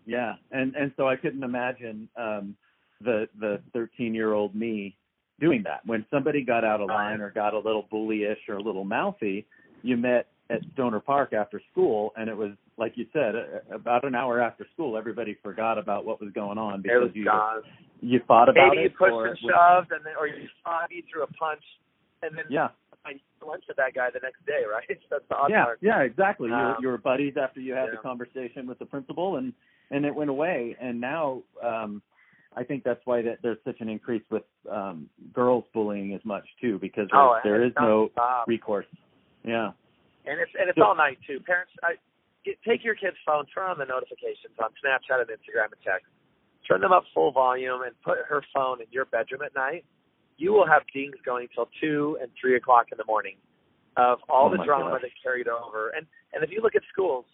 Yeah, 0.06 0.34
and 0.50 0.74
and 0.74 0.92
so 0.96 1.08
I 1.08 1.16
couldn't 1.16 1.42
imagine 1.44 2.08
um 2.16 2.56
the 3.00 3.28
the 3.38 3.60
13 3.72 4.14
year 4.14 4.32
old 4.32 4.54
me 4.54 4.96
doing 5.38 5.62
that. 5.64 5.80
When 5.86 6.04
somebody 6.10 6.42
got 6.44 6.64
out 6.64 6.80
of 6.80 6.88
line 6.88 7.20
or 7.20 7.30
got 7.30 7.54
a 7.54 7.58
little 7.58 7.86
bullyish 7.92 8.36
or 8.48 8.56
a 8.56 8.62
little 8.62 8.84
mouthy, 8.84 9.46
you 9.82 9.96
met 9.96 10.28
at 10.50 10.60
Stoner 10.74 11.00
Park 11.00 11.32
after 11.32 11.60
school, 11.70 12.12
and 12.16 12.28
it 12.28 12.36
was 12.36 12.50
like 12.76 12.92
you 12.96 13.06
said, 13.12 13.34
about 13.72 14.04
an 14.04 14.14
hour 14.14 14.40
after 14.40 14.66
school, 14.72 14.96
everybody 14.96 15.36
forgot 15.42 15.76
about 15.78 16.04
what 16.06 16.20
was 16.20 16.32
going 16.32 16.56
on 16.58 16.80
It 16.80 16.82
because 16.84 17.10
you 17.14 17.24
gone. 17.26 17.62
you 18.00 18.20
thought 18.26 18.48
about 18.48 18.70
Maybe 18.70 18.82
you 18.84 18.90
pushed 18.90 19.12
or 19.12 19.26
and 19.28 19.36
it 19.36 19.44
was- 19.44 19.52
shoved, 19.52 19.92
and 19.92 20.04
then, 20.04 20.14
or 20.18 20.26
you 20.26 20.48
fought, 20.64 20.90
you 20.90 21.02
threw 21.12 21.22
a 21.22 21.26
punch, 21.26 21.62
and 22.22 22.36
then 22.36 22.44
yeah, 22.48 22.68
I 23.04 23.12
lunch 23.46 23.64
with 23.68 23.76
that 23.76 23.92
guy 23.94 24.08
the 24.12 24.20
next 24.22 24.44
day, 24.46 24.62
right? 24.70 24.84
That's 25.10 25.24
the 25.28 25.36
odd 25.36 25.50
yeah, 25.50 25.64
part. 25.64 25.78
yeah, 25.82 26.00
exactly. 26.00 26.48
you, 26.48 26.54
Um, 26.54 26.62
were, 26.68 26.76
you 26.80 26.88
were 26.88 26.98
buddies 26.98 27.34
after 27.40 27.60
you 27.60 27.74
had 27.74 27.90
the 27.92 27.98
conversation 27.98 28.66
with 28.66 28.78
the 28.78 28.86
principal, 28.86 29.36
and 29.36 29.52
and 29.90 30.04
it 30.06 30.14
went 30.14 30.30
away. 30.30 30.76
And 30.80 31.00
now, 31.00 31.42
um, 31.62 32.00
I 32.56 32.64
think 32.64 32.82
that's 32.84 33.00
why 33.04 33.22
that 33.22 33.38
there's 33.42 33.58
such 33.64 33.80
an 33.80 33.88
increase 33.88 34.22
with 34.30 34.44
um, 34.70 35.08
girls 35.34 35.64
bullying 35.74 36.14
as 36.14 36.24
much 36.24 36.44
too, 36.60 36.78
because 36.80 37.08
there, 37.12 37.20
Oh, 37.20 37.38
there 37.44 37.62
is 37.64 37.72
no 37.78 38.08
nonstop. 38.16 38.46
recourse. 38.46 38.86
Yeah, 39.44 39.72
And 40.26 40.40
it's 40.40 40.52
and 40.58 40.68
it's 40.68 40.78
all 40.82 40.94
night 40.96 41.18
too. 41.26 41.40
Parents, 41.40 41.72
I, 41.82 41.96
get, 42.44 42.56
take 42.66 42.84
your 42.84 42.94
kid's 42.94 43.16
phone, 43.24 43.46
turn 43.46 43.70
on 43.70 43.78
the 43.78 43.88
notifications 43.88 44.52
on 44.62 44.70
Snapchat 44.80 45.20
and 45.20 45.30
Instagram 45.30 45.72
and 45.72 45.82
text. 45.84 46.06
Turn 46.68 46.80
them 46.80 46.92
up 46.92 47.04
full 47.14 47.32
volume 47.32 47.82
and 47.82 47.92
put 48.04 48.18
her 48.28 48.42
phone 48.54 48.80
in 48.80 48.86
your 48.90 49.06
bedroom 49.06 49.40
at 49.44 49.54
night. 49.54 49.84
You 50.36 50.52
will 50.52 50.66
have 50.66 50.82
dings 50.92 51.16
going 51.24 51.48
till 51.54 51.68
two 51.80 52.18
and 52.20 52.30
three 52.40 52.56
o'clock 52.56 52.86
in 52.92 52.98
the 52.98 53.04
morning 53.06 53.36
of 53.96 54.18
all 54.28 54.48
Oh 54.48 54.56
the 54.56 54.62
drama 54.64 54.90
gosh. 54.92 55.02
that 55.02 55.10
carried 55.22 55.48
over. 55.48 55.90
And 55.90 56.06
and 56.32 56.44
if 56.44 56.50
you 56.50 56.60
look 56.62 56.76
at 56.76 56.82
schools, 56.92 57.24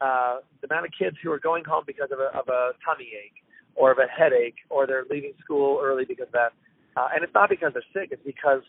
uh, 0.00 0.38
the 0.60 0.66
amount 0.66 0.86
of 0.86 0.92
kids 0.98 1.16
who 1.22 1.30
are 1.30 1.38
going 1.38 1.64
home 1.64 1.84
because 1.86 2.10
of 2.10 2.18
a 2.18 2.36
of 2.36 2.48
a 2.48 2.72
tummy 2.84 3.10
ache 3.14 3.38
or 3.74 3.90
of 3.92 3.98
a 3.98 4.06
headache 4.10 4.56
or 4.68 4.86
they're 4.86 5.04
leaving 5.10 5.32
school 5.40 5.80
early 5.82 6.04
because 6.04 6.26
of 6.26 6.32
that. 6.32 6.52
Uh, 6.96 7.08
and 7.14 7.24
it's 7.24 7.32
not 7.34 7.48
because 7.48 7.72
they're 7.72 7.92
sick; 7.94 8.10
it's 8.12 8.22
because 8.26 8.62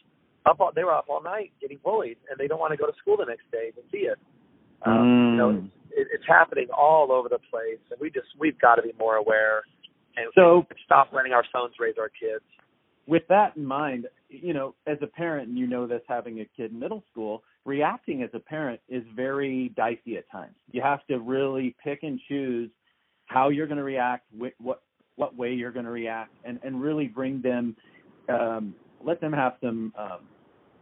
up 0.45 0.59
all, 0.59 0.71
they 0.75 0.83
were 0.83 0.93
up 0.93 1.05
all 1.09 1.21
night 1.21 1.51
getting 1.61 1.79
bullied, 1.83 2.17
and 2.29 2.37
they 2.39 2.47
don't 2.47 2.59
want 2.59 2.71
to 2.71 2.77
go 2.77 2.85
to 2.85 2.93
school 2.97 3.17
the 3.17 3.25
next 3.25 3.49
day 3.51 3.71
to 3.71 3.81
see 3.91 4.05
it. 4.05 4.17
Um, 4.85 5.31
You 5.31 5.37
know, 5.37 5.49
Mm. 5.51 5.65
it's, 5.65 5.73
it, 5.99 6.07
it's 6.15 6.27
happening 6.27 6.67
all 6.75 7.11
over 7.11 7.29
the 7.29 7.39
place, 7.51 7.79
and 7.91 7.99
we 7.99 8.09
just 8.09 8.27
we've 8.39 8.59
got 8.59 8.75
to 8.75 8.81
be 8.81 8.91
more 8.99 9.15
aware. 9.15 9.63
and 10.17 10.27
so 10.35 10.65
stop 10.85 11.11
letting 11.13 11.33
our 11.33 11.43
phones 11.51 11.73
raise 11.79 11.95
our 11.97 12.09
kids. 12.09 12.43
With 13.07 13.23
that 13.29 13.57
in 13.57 13.65
mind, 13.65 14.07
you 14.29 14.53
know, 14.53 14.75
as 14.87 14.97
a 15.01 15.07
parent, 15.07 15.49
and 15.49 15.57
you 15.57 15.67
know 15.67 15.87
this 15.87 16.01
having 16.07 16.39
a 16.41 16.45
kid 16.57 16.71
in 16.71 16.79
middle 16.79 17.03
school, 17.11 17.43
reacting 17.65 18.23
as 18.23 18.29
a 18.33 18.39
parent 18.39 18.79
is 18.89 19.03
very 19.15 19.69
dicey 19.75 20.17
at 20.17 20.29
times. 20.31 20.55
You 20.71 20.81
have 20.81 21.05
to 21.07 21.17
really 21.19 21.75
pick 21.83 22.03
and 22.03 22.19
choose 22.27 22.69
how 23.25 23.49
you're 23.49 23.67
going 23.67 23.77
to 23.77 23.83
react, 23.83 24.25
what 24.59 24.81
what 25.15 25.35
way 25.35 25.53
you're 25.53 25.71
going 25.71 25.85
to 25.85 25.91
react, 25.91 26.31
and 26.43 26.59
and 26.63 26.81
really 26.81 27.07
bring 27.07 27.41
them, 27.41 27.75
um, 28.29 28.75
let 29.03 29.19
them 29.21 29.33
have 29.33 29.53
some 29.61 29.93
um, 29.97 30.19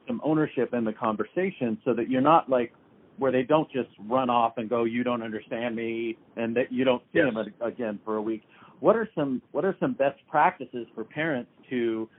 some 0.07 0.21
ownership 0.23 0.73
in 0.73 0.83
the 0.83 0.93
conversation, 0.93 1.77
so 1.85 1.93
that 1.93 2.09
you're 2.09 2.21
not 2.21 2.49
like 2.49 2.73
where 3.17 3.31
they 3.31 3.43
don't 3.43 3.69
just 3.71 3.89
run 4.07 4.29
off 4.29 4.57
and 4.57 4.69
go, 4.69 4.83
"You 4.83 5.03
don't 5.03 5.21
understand 5.21 5.75
me," 5.75 6.17
and 6.35 6.55
that 6.55 6.71
you 6.71 6.83
don't 6.83 7.03
see 7.13 7.19
yes. 7.19 7.33
them 7.33 7.53
again 7.61 7.99
for 8.03 8.17
a 8.17 8.21
week. 8.21 8.43
What 8.79 8.95
are 8.95 9.07
some 9.15 9.41
what 9.51 9.65
are 9.65 9.75
some 9.79 9.93
best 9.93 10.19
practices 10.27 10.87
for 10.95 11.03
parents 11.03 11.51
to 11.69 12.09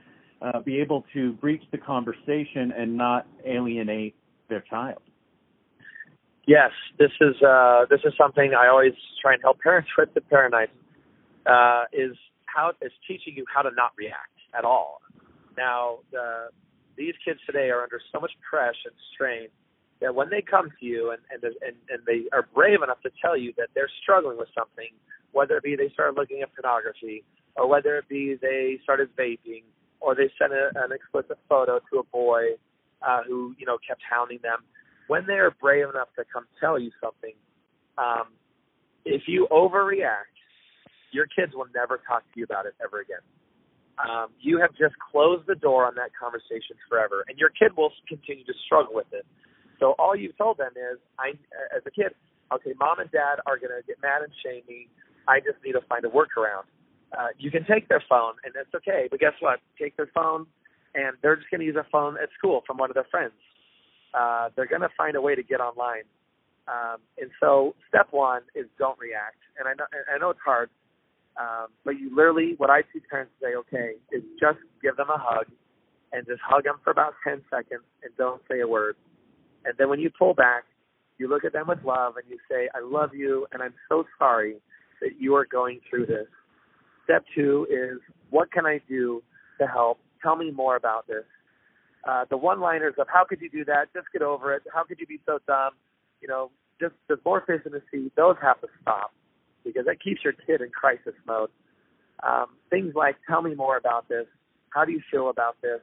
uh, 0.41 0.59
be 0.61 0.79
able 0.79 1.05
to 1.13 1.33
breach 1.33 1.63
the 1.71 1.77
conversation 1.77 2.71
and 2.77 2.95
not 2.95 3.27
alienate 3.45 4.15
their 4.49 4.61
child? 4.61 5.01
Yes, 6.45 6.71
this 6.99 7.11
is 7.21 7.41
uh, 7.41 7.85
this 7.89 8.01
is 8.03 8.13
something 8.17 8.53
I 8.53 8.67
always 8.67 8.93
try 9.21 9.33
and 9.33 9.41
help 9.41 9.59
parents 9.59 9.89
with 9.97 10.13
the 10.13 10.21
Paranites 10.21 10.71
uh, 11.45 11.83
is 11.93 12.15
how 12.45 12.71
is 12.81 12.91
teaching 13.07 13.33
you 13.35 13.45
how 13.53 13.61
to 13.61 13.71
not 13.75 13.91
react 13.97 14.39
at 14.57 14.65
all. 14.65 15.01
Now, 15.57 15.99
the, 16.11 16.49
these 16.97 17.13
kids 17.25 17.39
today 17.45 17.69
are 17.69 17.83
under 17.83 17.99
so 18.11 18.19
much 18.19 18.31
pressure 18.47 18.87
and 18.87 18.95
strain 19.13 19.47
that 20.01 20.13
when 20.13 20.29
they 20.29 20.41
come 20.41 20.69
to 20.69 20.85
you 20.85 21.11
and, 21.11 21.21
and 21.31 21.43
and 21.61 21.75
and 21.89 22.01
they 22.05 22.25
are 22.31 22.47
brave 22.53 22.81
enough 22.83 23.01
to 23.01 23.11
tell 23.21 23.37
you 23.37 23.53
that 23.57 23.69
they're 23.75 23.91
struggling 24.01 24.37
with 24.37 24.49
something, 24.57 24.89
whether 25.31 25.57
it 25.57 25.63
be 25.63 25.75
they 25.75 25.89
started 25.93 26.19
looking 26.19 26.41
at 26.41 26.49
pornography, 26.53 27.23
or 27.55 27.67
whether 27.67 27.97
it 27.97 28.07
be 28.09 28.35
they 28.41 28.79
started 28.83 29.09
vaping, 29.15 29.63
or 29.99 30.15
they 30.15 30.29
sent 30.39 30.51
a, 30.53 30.71
an 30.75 30.91
explicit 30.91 31.37
photo 31.47 31.79
to 31.91 31.99
a 31.99 32.03
boy 32.03 32.57
uh, 33.01 33.21
who 33.27 33.55
you 33.57 33.65
know 33.65 33.77
kept 33.85 34.01
hounding 34.09 34.39
them. 34.43 34.59
When 35.07 35.25
they 35.27 35.33
are 35.33 35.51
brave 35.51 35.89
enough 35.89 36.09
to 36.17 36.23
come 36.31 36.45
tell 36.59 36.79
you 36.79 36.91
something, 37.01 37.33
um, 37.97 38.27
if 39.05 39.23
you 39.27 39.47
overreact 39.51 40.33
your 41.13 41.27
kids 41.27 41.53
will 41.53 41.67
never 41.73 42.01
talk 42.05 42.23
to 42.33 42.39
you 42.39 42.43
about 42.43 42.65
it 42.65 42.73
ever 42.83 42.99
again. 42.99 43.21
Um, 44.01 44.33
you 44.39 44.59
have 44.59 44.71
just 44.71 44.95
closed 44.97 45.45
the 45.45 45.55
door 45.55 45.85
on 45.85 45.95
that 45.95 46.09
conversation 46.17 46.75
forever, 46.89 47.23
and 47.27 47.37
your 47.37 47.49
kid 47.49 47.77
will 47.77 47.91
continue 48.09 48.43
to 48.45 48.53
struggle 48.65 48.93
with 48.93 49.07
it. 49.13 49.25
So 49.79 49.93
all 49.99 50.15
you've 50.15 50.37
told 50.37 50.57
them 50.57 50.71
is, 50.75 50.97
I, 51.19 51.37
as 51.75 51.83
a 51.85 51.91
kid, 51.91 52.15
okay, 52.51 52.73
mom 52.79 52.99
and 52.99 53.11
dad 53.11 53.37
are 53.45 53.57
going 53.57 53.73
to 53.75 53.85
get 53.85 54.01
mad 54.01 54.21
and 54.23 54.33
shame 54.43 54.63
me. 54.67 54.87
I 55.27 55.39
just 55.39 55.61
need 55.63 55.73
to 55.73 55.81
find 55.87 56.03
a 56.05 56.09
workaround. 56.09 56.65
Uh, 57.13 57.29
you 57.37 57.51
can 57.51 57.65
take 57.65 57.87
their 57.89 58.03
phone, 58.09 58.33
and 58.43 58.53
that's 58.55 58.73
okay. 58.73 59.07
But 59.09 59.19
guess 59.19 59.37
what? 59.39 59.59
Take 59.79 59.95
their 59.97 60.09
phone, 60.13 60.47
and 60.95 61.15
they're 61.21 61.35
just 61.35 61.49
going 61.51 61.61
to 61.61 61.67
use 61.67 61.77
a 61.77 61.85
phone 61.91 62.17
at 62.17 62.29
school 62.37 62.63
from 62.65 62.77
one 62.77 62.89
of 62.89 62.95
their 62.95 63.07
friends. 63.09 63.37
Uh, 64.13 64.49
they're 64.55 64.67
going 64.67 64.81
to 64.81 64.93
find 64.97 65.15
a 65.15 65.21
way 65.21 65.35
to 65.35 65.43
get 65.43 65.61
online. 65.61 66.09
Um, 66.67 66.97
and 67.17 67.29
so, 67.39 67.75
step 67.89 68.07
one 68.11 68.41
is 68.55 68.65
don't 68.79 68.97
react. 68.97 69.37
And 69.59 69.67
I 69.67 69.73
know, 69.73 69.85
I 70.13 70.17
know 70.17 70.29
it's 70.29 70.39
hard, 70.43 70.69
um, 71.39 71.67
but 71.83 71.99
you 71.99 72.15
literally, 72.15 72.55
what 72.57 72.69
I 72.69 72.81
see 72.93 72.99
parents 72.99 73.33
say, 73.41 73.55
okay, 73.55 73.93
is 74.11 74.21
just 74.39 74.59
give 74.81 74.97
them 74.97 75.09
a 75.09 75.17
hug 75.17 75.47
and 76.11 76.25
just 76.27 76.41
hug 76.45 76.63
them 76.63 76.75
for 76.83 76.91
about 76.91 77.13
10 77.27 77.41
seconds 77.49 77.83
and 78.03 78.15
don't 78.17 78.41
say 78.49 78.59
a 78.59 78.67
word. 78.67 78.95
And 79.65 79.73
then 79.77 79.89
when 79.89 79.99
you 79.99 80.11
pull 80.17 80.33
back, 80.33 80.65
you 81.17 81.27
look 81.27 81.43
at 81.45 81.53
them 81.53 81.67
with 81.67 81.79
love 81.83 82.15
and 82.17 82.25
you 82.29 82.37
say, 82.49 82.69
I 82.75 82.79
love 82.83 83.11
you 83.13 83.47
and 83.51 83.63
I'm 83.63 83.73
so 83.89 84.05
sorry 84.19 84.57
that 85.01 85.19
you 85.19 85.35
are 85.35 85.45
going 85.45 85.79
through 85.89 86.05
this. 86.05 86.27
Step 87.05 87.23
two 87.35 87.67
is, 87.69 87.99
what 88.29 88.51
can 88.51 88.65
I 88.65 88.79
do 88.87 89.23
to 89.59 89.67
help? 89.67 89.99
Tell 90.21 90.35
me 90.35 90.51
more 90.51 90.75
about 90.75 91.07
this. 91.07 91.25
Uh, 92.07 92.25
the 92.29 92.37
one-liners 92.37 92.95
of 92.99 93.07
how 93.11 93.23
could 93.27 93.41
you 93.41 93.49
do 93.49 93.65
that? 93.65 93.85
Just 93.93 94.07
get 94.11 94.21
over 94.21 94.53
it. 94.53 94.63
How 94.73 94.83
could 94.83 94.99
you 94.99 95.07
be 95.07 95.19
so 95.25 95.39
dumb? 95.47 95.71
You 96.21 96.27
know, 96.27 96.51
just 96.79 96.93
there's 97.07 97.19
more 97.25 97.43
fish 97.45 97.61
in 97.65 97.71
the 97.71 97.81
sea. 97.91 98.11
Those 98.15 98.35
have 98.41 98.59
to 98.61 98.67
stop 98.81 99.11
because 99.63 99.85
that 99.85 100.01
keeps 100.01 100.23
your 100.23 100.33
kid 100.33 100.61
in 100.61 100.69
crisis 100.69 101.13
mode. 101.25 101.49
Um, 102.21 102.47
things 102.69 102.93
like, 102.95 103.15
tell 103.27 103.41
me 103.41 103.53
more 103.55 103.77
about 103.77 104.07
this. 104.07 104.25
How 104.69 104.85
do 104.85 104.91
you 104.91 105.01
feel 105.11 105.29
about 105.29 105.57
this? 105.61 105.79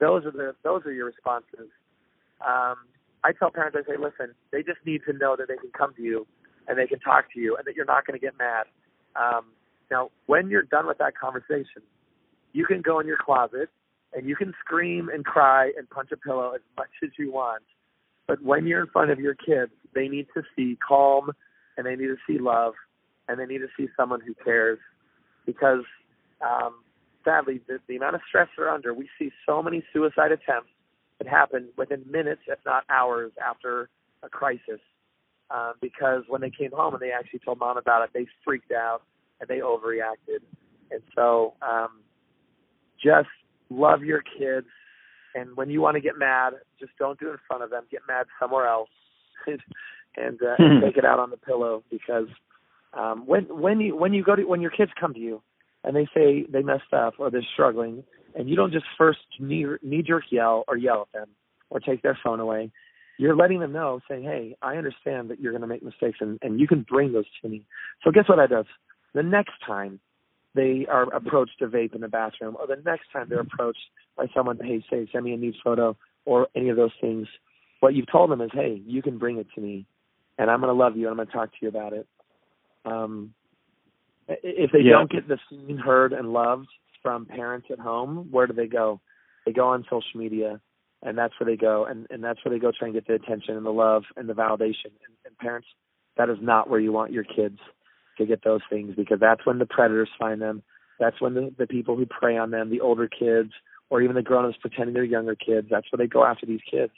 Those 0.00 0.24
are 0.26 0.30
the 0.30 0.54
those 0.62 0.84
are 0.86 0.92
your 0.92 1.06
responses. 1.06 1.70
Um, 2.46 2.76
I 3.24 3.32
tell 3.32 3.50
parents, 3.50 3.76
I 3.78 3.90
say, 3.90 3.98
listen, 3.98 4.34
they 4.52 4.62
just 4.62 4.78
need 4.86 5.02
to 5.06 5.12
know 5.12 5.34
that 5.36 5.48
they 5.48 5.56
can 5.56 5.70
come 5.76 5.92
to 5.94 6.02
you 6.02 6.26
and 6.68 6.78
they 6.78 6.86
can 6.86 7.00
talk 7.00 7.32
to 7.34 7.40
you 7.40 7.56
and 7.56 7.66
that 7.66 7.74
you're 7.74 7.84
not 7.84 8.06
going 8.06 8.18
to 8.18 8.24
get 8.24 8.38
mad. 8.38 8.66
Um, 9.16 9.46
now, 9.90 10.10
when 10.26 10.50
you're 10.50 10.62
done 10.62 10.86
with 10.86 10.98
that 10.98 11.18
conversation, 11.18 11.82
you 12.52 12.64
can 12.66 12.80
go 12.80 13.00
in 13.00 13.06
your 13.06 13.16
closet 13.16 13.70
and 14.12 14.28
you 14.28 14.36
can 14.36 14.54
scream 14.60 15.08
and 15.12 15.24
cry 15.24 15.72
and 15.76 15.88
punch 15.90 16.10
a 16.12 16.16
pillow 16.16 16.52
as 16.54 16.60
much 16.76 16.90
as 17.02 17.10
you 17.18 17.32
want. 17.32 17.62
But 18.26 18.42
when 18.42 18.66
you're 18.66 18.82
in 18.82 18.88
front 18.88 19.10
of 19.10 19.18
your 19.18 19.34
kids, 19.34 19.72
they 19.94 20.08
need 20.08 20.26
to 20.34 20.42
see 20.54 20.78
calm 20.86 21.32
and 21.76 21.86
they 21.86 21.96
need 21.96 22.08
to 22.08 22.16
see 22.26 22.38
love 22.38 22.74
and 23.28 23.38
they 23.38 23.46
need 23.46 23.58
to 23.58 23.68
see 23.76 23.88
someone 23.96 24.20
who 24.20 24.34
cares 24.44 24.78
because 25.46 25.84
um, 26.40 26.74
sadly 27.24 27.60
the, 27.68 27.78
the 27.88 27.96
amount 27.96 28.14
of 28.14 28.20
stress 28.28 28.48
they're 28.56 28.70
under 28.70 28.94
we 28.94 29.08
see 29.18 29.30
so 29.46 29.62
many 29.62 29.82
suicide 29.92 30.32
attempts 30.32 30.70
that 31.18 31.28
happen 31.28 31.68
within 31.76 32.02
minutes 32.10 32.42
if 32.46 32.58
not 32.64 32.84
hours 32.90 33.32
after 33.44 33.88
a 34.22 34.28
crisis 34.28 34.80
um, 35.50 35.74
because 35.80 36.24
when 36.28 36.40
they 36.40 36.50
came 36.50 36.70
home 36.72 36.94
and 36.94 37.02
they 37.02 37.10
actually 37.10 37.40
told 37.40 37.58
mom 37.58 37.76
about 37.76 38.02
it 38.02 38.10
they 38.12 38.26
freaked 38.44 38.72
out 38.72 39.02
and 39.40 39.48
they 39.48 39.58
overreacted. 39.58 40.40
And 40.90 41.00
so 41.14 41.54
um, 41.62 42.00
just 43.02 43.28
love 43.70 44.02
your 44.02 44.22
kids. 44.22 44.66
And 45.34 45.56
when 45.56 45.70
you 45.70 45.80
want 45.80 45.94
to 45.94 46.00
get 46.00 46.18
mad 46.18 46.54
just 46.78 46.92
don't 46.98 47.18
do 47.18 47.28
it 47.28 47.32
in 47.32 47.38
front 47.46 47.62
of 47.62 47.70
them. 47.70 47.84
Get 47.90 48.00
mad 48.08 48.26
somewhere 48.40 48.66
else 48.66 48.90
and, 49.46 50.38
uh, 50.42 50.54
and 50.58 50.82
take 50.82 50.96
it 50.96 51.04
out 51.04 51.18
on 51.18 51.30
the 51.30 51.36
pillow 51.36 51.82
because 51.90 52.28
um, 52.92 53.26
when 53.26 53.44
when 53.44 53.80
you 53.80 53.96
when 53.96 54.14
you 54.14 54.22
go 54.22 54.34
to 54.36 54.44
when 54.44 54.60
your 54.60 54.70
kids 54.70 54.90
come 54.98 55.14
to 55.14 55.20
you 55.20 55.42
and 55.84 55.94
they 55.94 56.06
say 56.14 56.46
they 56.48 56.62
messed 56.62 56.92
up 56.92 57.14
or 57.18 57.30
they're 57.30 57.46
struggling, 57.52 58.04
and 58.34 58.48
you 58.48 58.56
don't 58.56 58.72
just 58.72 58.86
first 58.96 59.20
knee 59.38 59.66
knee 59.82 60.02
jerk 60.02 60.24
yell 60.30 60.64
or 60.68 60.76
yell 60.76 61.02
at 61.02 61.20
them 61.20 61.28
or 61.70 61.80
take 61.80 62.02
their 62.02 62.18
phone 62.22 62.40
away. 62.40 62.70
You're 63.18 63.36
letting 63.36 63.60
them 63.60 63.72
know, 63.72 64.00
saying, 64.08 64.22
"Hey, 64.22 64.56
I 64.62 64.76
understand 64.76 65.30
that 65.30 65.40
you're 65.40 65.52
going 65.52 65.62
to 65.62 65.68
make 65.68 65.82
mistakes, 65.82 66.18
and, 66.20 66.38
and 66.40 66.60
you 66.60 66.66
can 66.68 66.82
bring 66.88 67.12
those 67.12 67.26
to 67.42 67.48
me." 67.48 67.64
So 68.04 68.10
guess 68.10 68.28
what 68.28 68.36
that 68.36 68.50
does? 68.50 68.66
The 69.14 69.22
next 69.22 69.54
time 69.66 70.00
they 70.54 70.86
are 70.90 71.12
approached 71.14 71.58
to 71.58 71.66
vape 71.66 71.94
in 71.94 72.00
the 72.00 72.08
bathroom, 72.08 72.56
or 72.58 72.66
the 72.66 72.80
next 72.84 73.12
time 73.12 73.26
they're 73.28 73.40
approached 73.40 73.90
by 74.16 74.26
someone, 74.34 74.58
"Hey, 74.58 74.84
say, 74.88 75.08
send 75.12 75.24
me 75.24 75.32
a 75.32 75.36
nude 75.36 75.56
photo," 75.62 75.96
or 76.24 76.48
any 76.54 76.68
of 76.68 76.76
those 76.76 76.94
things, 77.00 77.26
what 77.80 77.94
you've 77.94 78.10
told 78.10 78.30
them 78.30 78.40
is, 78.40 78.50
"Hey, 78.52 78.82
you 78.86 79.02
can 79.02 79.18
bring 79.18 79.38
it 79.38 79.46
to 79.54 79.60
me, 79.60 79.84
and 80.38 80.50
I'm 80.50 80.60
going 80.60 80.72
to 80.74 80.78
love 80.78 80.96
you, 80.96 81.08
and 81.08 81.10
I'm 81.10 81.16
going 81.16 81.26
to 81.26 81.32
talk 81.32 81.50
to 81.50 81.58
you 81.60 81.68
about 81.68 81.92
it." 81.92 82.06
Um, 82.90 83.34
if 84.28 84.72
they 84.72 84.80
yeah. 84.80 84.92
don't 84.92 85.10
get 85.10 85.28
the 85.28 85.38
seen, 85.48 85.78
heard, 85.78 86.12
and 86.12 86.32
loved 86.32 86.68
from 87.02 87.26
parents 87.26 87.68
at 87.72 87.78
home, 87.78 88.28
where 88.30 88.46
do 88.46 88.52
they 88.52 88.66
go? 88.66 89.00
They 89.46 89.52
go 89.52 89.68
on 89.68 89.84
social 89.84 90.02
media, 90.20 90.60
and 91.02 91.16
that's 91.16 91.32
where 91.40 91.46
they 91.46 91.56
go, 91.56 91.86
and 91.86 92.06
and 92.10 92.22
that's 92.22 92.44
where 92.44 92.54
they 92.54 92.60
go 92.60 92.70
try 92.76 92.88
and 92.88 92.94
get 92.94 93.06
the 93.06 93.14
attention 93.14 93.56
and 93.56 93.64
the 93.64 93.70
love 93.70 94.04
and 94.16 94.28
the 94.28 94.34
validation. 94.34 94.86
And, 94.86 95.14
and 95.24 95.38
parents, 95.38 95.68
that 96.16 96.28
is 96.28 96.36
not 96.40 96.68
where 96.68 96.80
you 96.80 96.92
want 96.92 97.12
your 97.12 97.24
kids 97.24 97.58
to 98.18 98.26
get 98.26 98.44
those 98.44 98.60
things 98.68 98.94
because 98.96 99.20
that's 99.20 99.46
when 99.46 99.58
the 99.58 99.66
predators 99.66 100.10
find 100.18 100.42
them. 100.42 100.62
That's 101.00 101.20
when 101.20 101.34
the 101.34 101.54
the 101.56 101.66
people 101.66 101.96
who 101.96 102.04
prey 102.04 102.36
on 102.36 102.50
them, 102.50 102.70
the 102.70 102.80
older 102.80 103.08
kids, 103.08 103.52
or 103.88 104.02
even 104.02 104.16
the 104.16 104.22
grown-ups 104.22 104.58
pretending 104.60 104.92
they're 104.92 105.04
younger 105.04 105.36
kids. 105.36 105.68
That's 105.70 105.86
where 105.90 105.98
they 106.04 106.08
go 106.08 106.24
after 106.24 106.44
these 106.44 106.60
kids. 106.70 106.92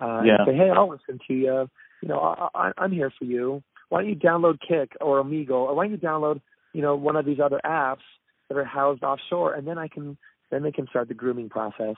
Uh, 0.00 0.22
yeah. 0.24 0.36
And 0.38 0.46
say, 0.48 0.56
hey, 0.56 0.70
I'll 0.74 0.90
listen 0.90 1.20
to 1.28 1.34
you. 1.34 1.70
You 2.02 2.08
know, 2.08 2.18
I, 2.18 2.48
I, 2.54 2.72
I'm 2.76 2.92
here 2.92 3.12
for 3.16 3.24
you 3.24 3.62
why 3.88 4.00
don't 4.00 4.10
you 4.10 4.16
download 4.16 4.58
Kik 4.66 4.92
or 5.00 5.22
Omegle 5.22 5.50
or 5.50 5.74
why 5.74 5.84
don't 5.84 5.92
you 5.92 5.98
download 5.98 6.40
you 6.72 6.82
know 6.82 6.96
one 6.96 7.16
of 7.16 7.24
these 7.24 7.40
other 7.42 7.60
apps 7.64 8.04
that 8.48 8.58
are 8.58 8.64
housed 8.64 9.02
offshore 9.02 9.54
and 9.54 9.66
then 9.66 9.78
I 9.78 9.88
can 9.88 10.16
then 10.50 10.62
they 10.62 10.72
can 10.72 10.86
start 10.88 11.08
the 11.08 11.14
grooming 11.14 11.48
process 11.48 11.96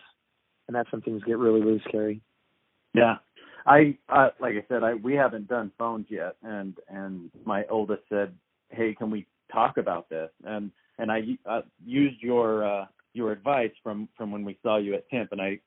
and 0.66 0.74
that's 0.74 0.90
when 0.92 1.02
things 1.02 1.22
get 1.24 1.38
really 1.38 1.60
really 1.60 1.82
scary. 1.88 2.20
Yeah. 2.94 3.16
I 3.66 3.98
uh, 4.08 4.30
like 4.40 4.54
I 4.54 4.64
said, 4.68 4.82
I 4.82 4.94
we 4.94 5.14
haven't 5.14 5.48
done 5.48 5.70
phones 5.78 6.06
yet, 6.08 6.36
and 6.42 6.74
and 6.88 7.30
my 7.44 7.64
oldest 7.68 8.02
said, 8.08 8.32
"Hey, 8.70 8.94
can 8.94 9.10
we 9.10 9.26
talk 9.52 9.76
about 9.76 10.08
this?" 10.08 10.30
And 10.44 10.70
and 10.98 11.12
I 11.12 11.20
uh, 11.48 11.60
used 11.84 12.22
your 12.22 12.64
uh, 12.64 12.86
your 13.12 13.32
advice 13.32 13.72
from 13.82 14.08
from 14.16 14.30
when 14.30 14.44
we 14.44 14.58
saw 14.62 14.78
you 14.78 14.94
at 14.94 15.08
Temp, 15.10 15.32
and 15.32 15.40
I, 15.40 15.60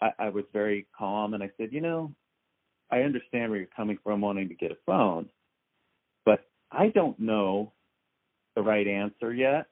I 0.00 0.10
I 0.18 0.28
was 0.30 0.44
very 0.52 0.86
calm, 0.96 1.34
and 1.34 1.42
I 1.42 1.50
said, 1.58 1.72
you 1.72 1.80
know, 1.80 2.12
I 2.90 3.00
understand 3.00 3.50
where 3.50 3.58
you're 3.58 3.68
coming 3.76 3.98
from, 4.02 4.22
wanting 4.22 4.48
to 4.48 4.54
get 4.54 4.72
a 4.72 4.78
phone, 4.86 5.28
I 6.70 6.88
don't 6.88 7.18
know 7.18 7.72
the 8.54 8.62
right 8.62 8.86
answer 8.86 9.32
yet 9.32 9.66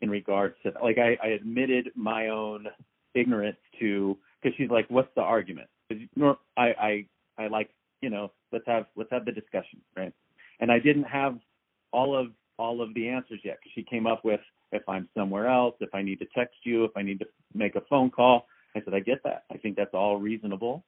in 0.00 0.10
regards 0.10 0.54
to 0.62 0.72
like 0.82 0.98
I, 0.98 1.16
I 1.22 1.28
admitted 1.28 1.90
my 1.94 2.28
own 2.28 2.66
ignorance 3.14 3.56
to 3.80 4.18
because 4.40 4.56
she's 4.56 4.70
like, 4.70 4.86
what's 4.88 5.12
the 5.14 5.22
argument? 5.22 5.68
I 5.90 6.34
I 6.56 7.06
I 7.38 7.46
like 7.48 7.70
you 8.00 8.10
know 8.10 8.32
let's 8.52 8.66
have 8.66 8.86
let's 8.96 9.10
have 9.10 9.24
the 9.24 9.32
discussion 9.32 9.80
right, 9.96 10.12
and 10.60 10.70
I 10.70 10.78
didn't 10.78 11.04
have 11.04 11.38
all 11.92 12.16
of 12.16 12.28
all 12.58 12.82
of 12.82 12.94
the 12.94 13.08
answers 13.08 13.40
yet. 13.44 13.58
She 13.74 13.82
came 13.82 14.06
up 14.06 14.24
with 14.24 14.40
if 14.72 14.88
I'm 14.88 15.08
somewhere 15.16 15.48
else, 15.48 15.74
if 15.80 15.94
I 15.94 16.02
need 16.02 16.18
to 16.20 16.26
text 16.34 16.56
you, 16.64 16.84
if 16.84 16.92
I 16.96 17.02
need 17.02 17.18
to 17.20 17.26
make 17.54 17.76
a 17.76 17.82
phone 17.88 18.10
call. 18.10 18.46
I 18.74 18.80
said, 18.82 18.94
I 18.94 19.00
get 19.00 19.22
that. 19.24 19.44
I 19.52 19.58
think 19.58 19.76
that's 19.76 19.92
all 19.92 20.16
reasonable. 20.16 20.84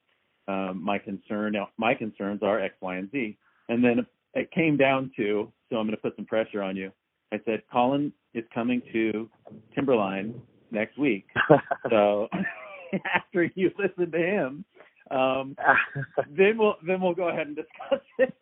Um, 0.47 0.81
my 0.83 0.97
concern, 0.97 1.55
my 1.77 1.93
concerns 1.93 2.41
are 2.41 2.59
X, 2.59 2.75
Y, 2.81 2.95
and 2.95 3.11
Z. 3.11 3.37
And 3.69 3.83
then 3.83 4.05
it 4.35 4.51
came 4.51 4.77
down 4.77 5.11
to, 5.17 5.51
so 5.69 5.77
I'm 5.77 5.87
going 5.87 5.95
to 5.95 6.01
put 6.01 6.15
some 6.15 6.25
pressure 6.25 6.61
on 6.61 6.75
you. 6.75 6.91
I 7.31 7.39
said, 7.45 7.63
Collin 7.71 8.13
is 8.33 8.43
coming 8.53 8.81
to 8.93 9.29
Timberline 9.73 10.39
next 10.71 10.97
week. 10.97 11.25
so 11.89 12.27
after 13.13 13.49
you 13.55 13.71
listen 13.79 14.11
to 14.11 14.17
him, 14.17 14.65
um, 15.11 15.55
then 16.37 16.57
we'll 16.57 16.75
then 16.85 17.01
we'll 17.01 17.13
go 17.13 17.29
ahead 17.29 17.47
and 17.47 17.55
discuss 17.55 18.05
it. 18.19 18.33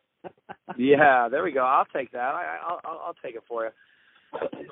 yeah, 0.77 1.27
there 1.29 1.43
we 1.43 1.51
go. 1.51 1.63
I'll 1.63 1.85
take 1.85 2.11
that. 2.11 2.19
I, 2.19 2.57
I'll, 2.65 2.79
I'll 2.85 3.01
I'll 3.07 3.15
take 3.23 3.35
it 3.35 3.43
for 3.47 3.65
you. 3.65 3.71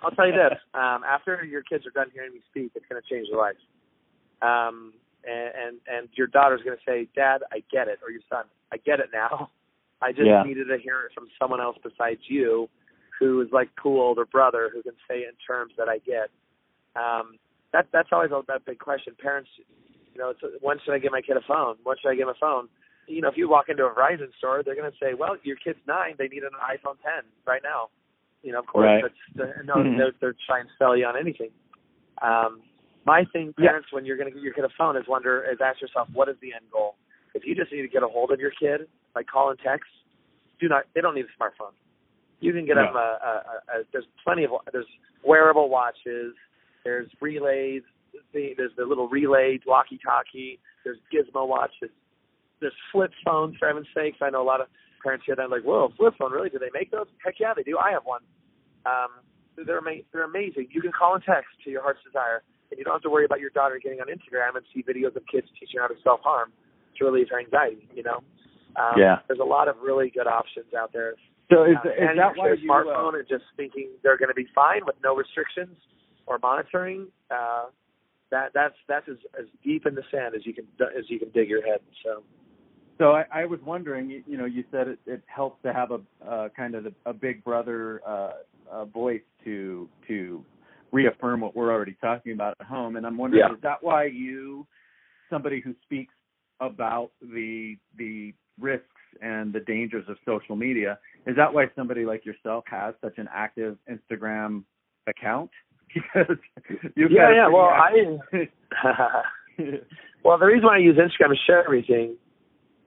I'll 0.03 0.11
tell 0.11 0.27
you 0.27 0.33
this: 0.33 0.57
um, 0.73 1.03
after 1.03 1.43
your 1.43 1.61
kids 1.61 1.85
are 1.85 1.91
done 1.91 2.09
hearing 2.13 2.33
me 2.33 2.39
speak, 2.49 2.71
it's 2.75 2.85
going 2.89 3.01
to 3.01 3.07
change 3.13 3.27
their 3.29 3.37
lives. 3.37 3.59
Um, 4.41 4.93
and 5.27 5.51
and, 5.55 5.77
and 5.87 6.09
your 6.13 6.27
daughter's 6.27 6.61
going 6.63 6.77
to 6.77 6.83
say, 6.89 7.07
"Dad, 7.15 7.41
I 7.51 7.61
get 7.71 7.87
it," 7.89 7.99
or 8.01 8.09
your 8.09 8.21
son, 8.29 8.45
"I 8.71 8.77
get 8.77 8.99
it 8.99 9.09
now." 9.13 9.51
I 10.01 10.11
just 10.11 10.27
yeah. 10.27 10.43
needed 10.43 10.65
to 10.65 10.77
hear 10.77 11.01
it 11.01 11.11
from 11.13 11.27
someone 11.39 11.61
else 11.61 11.77
besides 11.83 12.21
you, 12.27 12.69
who 13.19 13.41
is 13.41 13.49
like 13.51 13.69
cool 13.81 14.01
older 14.01 14.25
brother 14.25 14.69
who 14.73 14.81
can 14.81 14.97
say 15.07 15.19
it 15.19 15.29
in 15.29 15.37
terms 15.45 15.73
that 15.77 15.87
I 15.87 15.99
get. 15.99 16.29
Um, 16.95 17.37
that 17.71 17.87
that's 17.93 18.09
always 18.11 18.31
a 18.31 18.41
that 18.47 18.65
big 18.65 18.79
question. 18.79 19.13
Parents, 19.21 19.49
you 19.57 20.19
know, 20.19 20.31
it's 20.31 20.41
when 20.61 20.77
should 20.83 20.93
I 20.93 20.99
get 20.99 21.11
my 21.11 21.21
kid 21.21 21.37
a 21.37 21.45
phone? 21.47 21.75
When 21.83 21.95
should 22.01 22.09
I 22.09 22.15
get 22.15 22.23
him 22.23 22.29
a 22.29 22.39
phone? 22.39 22.67
You 23.07 23.21
know, 23.21 23.29
if 23.29 23.37
you 23.37 23.49
walk 23.49 23.69
into 23.69 23.83
a 23.85 23.93
Verizon 23.93 24.33
store, 24.37 24.63
they're 24.63 24.75
going 24.75 24.89
to 24.89 24.97
say, 24.97 25.13
"Well, 25.13 25.37
your 25.43 25.55
kid's 25.55 25.79
nine; 25.87 26.15
they 26.17 26.27
need 26.27 26.43
an 26.43 26.57
iPhone 26.57 26.97
10 27.01 27.23
right 27.45 27.61
now." 27.63 27.89
You 28.43 28.53
know, 28.53 28.59
of 28.59 28.65
course, 28.65 28.85
right. 28.85 29.03
that's 29.35 29.65
no, 29.65 29.75
mm-hmm. 29.75 29.97
they're, 29.97 30.13
they're 30.19 30.35
trying 30.47 30.65
to 30.65 30.71
sell 30.79 30.97
you 30.97 31.05
on 31.05 31.17
anything. 31.17 31.51
Um, 32.21 32.61
my 33.05 33.25
thing, 33.33 33.53
parents, 33.57 33.89
yeah. 33.91 33.95
when 33.95 34.05
you're 34.05 34.17
going 34.17 34.29
to 34.29 34.33
get 34.33 34.43
your 34.43 34.53
kid 34.53 34.65
a 34.65 34.69
phone, 34.77 34.97
is 34.97 35.03
wonder 35.07 35.45
is 35.51 35.59
ask 35.63 35.81
yourself, 35.81 36.07
what 36.13 36.29
is 36.29 36.35
the 36.41 36.53
end 36.53 36.65
goal? 36.71 36.95
If 37.33 37.45
you 37.45 37.55
just 37.55 37.71
need 37.71 37.81
to 37.81 37.87
get 37.87 38.03
a 38.03 38.07
hold 38.07 38.31
of 38.31 38.39
your 38.39 38.51
kid, 38.51 38.87
like 39.15 39.27
call 39.27 39.49
and 39.49 39.59
text, 39.59 39.89
do 40.59 40.67
not. 40.67 40.83
They 40.93 41.01
don't 41.01 41.15
need 41.15 41.25
a 41.25 41.41
smartphone. 41.41 41.73
You 42.39 42.53
can 42.53 42.65
get 42.65 42.75
no. 42.75 42.85
them 42.85 42.95
a, 42.95 42.99
a, 42.99 43.03
a, 43.03 43.79
a. 43.79 43.83
There's 43.91 44.05
plenty 44.23 44.43
of. 44.43 44.51
There's 44.71 44.89
wearable 45.25 45.69
watches. 45.69 46.33
There's 46.83 47.09
relays. 47.21 47.83
There's 48.33 48.71
the 48.77 48.85
little 48.85 49.07
relay 49.07 49.59
walkie-talkie. 49.65 50.59
There's 50.83 50.97
gizmo 51.13 51.47
watches. 51.47 51.89
There's 52.59 52.73
flip 52.91 53.11
phones. 53.25 53.57
For 53.57 53.67
heaven's 53.67 53.87
sakes, 53.95 54.17
I 54.21 54.29
know 54.29 54.41
a 54.41 54.45
lot 54.45 54.61
of 54.61 54.67
parents 55.03 55.25
hear 55.25 55.35
that 55.35 55.49
like, 55.49 55.63
"Whoa, 55.63 55.91
flip 55.97 56.13
phone! 56.17 56.31
Really? 56.31 56.49
Do 56.49 56.59
they 56.59 56.71
make 56.73 56.91
those?" 56.91 57.07
Heck 57.23 57.39
yeah, 57.39 57.53
they 57.55 57.63
do. 57.63 57.77
I 57.77 57.91
have 57.91 58.03
one. 58.05 58.21
Um, 58.85 59.21
they're 59.65 59.77
ama- 59.77 60.05
they're 60.11 60.25
amazing. 60.25 60.67
You 60.71 60.81
can 60.81 60.91
call 60.91 61.15
and 61.15 61.23
text 61.23 61.49
to 61.65 61.69
your 61.69 61.81
heart's 61.81 62.03
desire, 62.03 62.43
and 62.69 62.77
you 62.77 62.83
don't 62.83 62.93
have 62.93 63.01
to 63.03 63.09
worry 63.09 63.25
about 63.25 63.39
your 63.39 63.49
daughter 63.51 63.79
getting 63.81 64.01
on 64.01 64.07
Instagram 64.07 64.55
and 64.55 64.65
see 64.73 64.83
videos 64.83 65.15
of 65.15 65.23
kids 65.31 65.47
teaching 65.59 65.79
her 65.79 65.81
how 65.81 65.93
to 65.93 66.01
self 66.03 66.21
harm 66.21 66.51
to 66.97 67.05
relieve 67.05 67.27
her 67.29 67.39
anxiety. 67.39 67.87
You 67.93 68.03
know. 68.03 68.21
Um, 68.75 68.93
yeah. 68.97 69.19
There's 69.27 69.39
a 69.39 69.45
lot 69.47 69.67
of 69.67 69.75
really 69.83 70.09
good 70.09 70.27
options 70.27 70.73
out 70.77 70.91
there. 70.93 71.13
So 71.51 71.63
is, 71.63 71.75
uh, 71.83 71.89
is 71.89 72.17
that 72.17 72.37
why 72.37 72.53
you 72.53 72.69
smartphone 72.69 73.13
uh, 73.13 73.19
and 73.19 73.27
just 73.27 73.43
thinking 73.57 73.89
they're 74.03 74.17
going 74.17 74.29
to 74.29 74.35
be 74.35 74.47
fine 74.55 74.81
with 74.85 74.95
no 75.03 75.15
restrictions 75.15 75.75
or 76.25 76.39
monitoring? 76.39 77.07
Uh, 77.29 77.65
that 78.31 78.51
that's 78.53 78.75
that's 78.87 79.07
as, 79.09 79.17
as 79.37 79.45
deep 79.63 79.85
in 79.85 79.93
the 79.93 80.03
sand 80.09 80.35
as 80.35 80.45
you 80.45 80.53
can 80.53 80.65
as 80.97 81.03
you 81.09 81.19
can 81.19 81.29
dig 81.31 81.49
your 81.49 81.61
head. 81.65 81.79
So. 82.03 82.23
So 82.97 83.13
I, 83.13 83.25
I 83.33 83.45
was 83.45 83.59
wondering, 83.65 84.23
you 84.27 84.37
know, 84.37 84.45
you 84.45 84.63
said 84.71 84.87
it, 84.87 84.99
it 85.07 85.23
helps 85.25 85.59
to 85.63 85.73
have 85.73 85.89
a 85.89 86.01
uh, 86.23 86.49
kind 86.49 86.75
of 86.75 86.85
a, 86.85 87.09
a 87.09 87.13
big 87.13 87.43
brother 87.43 87.99
uh, 88.07 88.31
uh, 88.71 88.85
voice 88.85 89.23
to 89.43 89.89
to 90.07 90.45
reaffirm 90.91 91.41
what 91.41 91.55
we're 91.55 91.71
already 91.71 91.97
talking 91.99 92.33
about 92.33 92.55
at 92.59 92.67
home, 92.67 92.95
and 92.97 93.05
I'm 93.05 93.17
wondering, 93.17 93.43
yeah. 93.47 93.55
is 93.55 93.61
that 93.63 93.77
why 93.81 94.05
you, 94.05 94.67
somebody 95.29 95.61
who 95.61 95.73
speaks 95.83 96.13
about 96.59 97.11
the 97.21 97.77
the 97.97 98.33
risks 98.59 98.85
and 99.21 99.53
the 99.53 99.59
dangers 99.59 100.05
of 100.07 100.17
social 100.25 100.55
media, 100.55 100.99
is 101.27 101.35
that 101.35 101.53
why 101.53 101.65
somebody 101.75 102.05
like 102.05 102.25
yourself 102.25 102.63
has 102.67 102.95
such 103.01 103.17
an 103.17 103.27
active 103.33 103.77
Instagram 103.89 104.63
account? 105.07 105.51
Because 105.93 106.37
you 106.95 107.09
yeah, 107.09 107.33
yeah. 107.35 107.47
Well, 107.49 107.65
I 107.65 107.91
well, 110.23 110.37
the 110.37 110.45
reason 110.45 110.63
why 110.63 110.75
I 110.75 110.79
use 110.79 110.95
Instagram 110.95 111.33
is 111.33 111.39
share 111.45 111.65
everything 111.65 112.15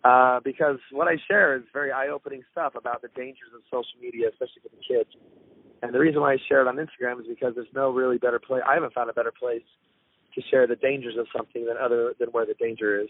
uh, 0.05 0.41
because 0.45 0.79
what 0.93 1.09
I 1.09 1.17
share 1.29 1.57
is 1.57 1.63
very 1.73 1.91
eye-opening 1.91 2.43
stuff 2.53 2.75
about 2.77 3.03
the 3.03 3.09
dangers 3.17 3.49
of 3.55 3.63
social 3.71 4.01
media, 4.01 4.29
especially 4.29 4.63
for 4.63 4.69
the 4.69 4.83
kids. 4.87 5.11
And 5.83 5.95
the 5.95 5.99
reason 5.99 6.21
why 6.21 6.35
I 6.35 6.39
share 6.49 6.61
it 6.61 6.69
on 6.69 6.77
Instagram 6.77 7.21
is 7.21 7.27
because 7.27 7.55
there's 7.55 7.73
no 7.75 7.91
really 7.91 8.19
better 8.19 8.39
place. 8.39 8.63
I 8.69 8.75
haven't 8.75 8.93
found 8.93 9.11
a 9.11 9.13
better 9.13 9.33
place 9.33 9.65
to 10.35 10.43
share 10.51 10.67
the 10.67 10.77
dangers 10.77 11.15
of 11.19 11.27
something 11.35 11.65
than 11.65 11.77
other 11.77 12.15
than 12.19 12.29
where 12.31 12.47
the 12.47 12.55
danger 12.55 13.01
is. 13.01 13.09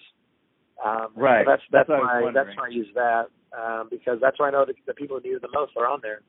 Um, 0.83 1.09
right. 1.15 1.45
So 1.45 1.51
that's 1.51 1.63
that's, 1.71 1.89
that's 1.89 2.01
why 2.01 2.31
that's 2.33 2.57
why 2.57 2.67
I 2.67 2.71
use 2.71 2.89
that 2.95 3.27
um, 3.53 3.89
because 3.91 4.19
that's 4.21 4.39
why 4.39 4.49
I 4.49 4.51
know 4.51 4.65
the, 4.65 4.75
the 4.87 4.95
people 4.95 5.19
who 5.19 5.29
need 5.29 5.37
it 5.37 5.43
the 5.43 5.53
most 5.53 5.73
are 5.77 5.87
on 5.87 6.01
there, 6.03 6.23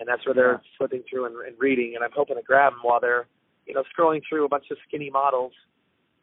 and 0.00 0.08
that's 0.08 0.24
where 0.26 0.34
they're 0.34 0.52
yeah. 0.62 0.76
flipping 0.78 1.02
through 1.08 1.26
and, 1.26 1.36
and 1.46 1.54
reading. 1.58 1.92
And 1.94 2.04
I'm 2.04 2.10
hoping 2.14 2.36
to 2.36 2.42
grab 2.42 2.72
them 2.72 2.80
while 2.82 3.00
they're 3.00 3.26
you 3.66 3.74
know 3.74 3.84
scrolling 3.96 4.22
through 4.28 4.44
a 4.44 4.48
bunch 4.48 4.66
of 4.70 4.78
skinny 4.88 5.10
models 5.10 5.52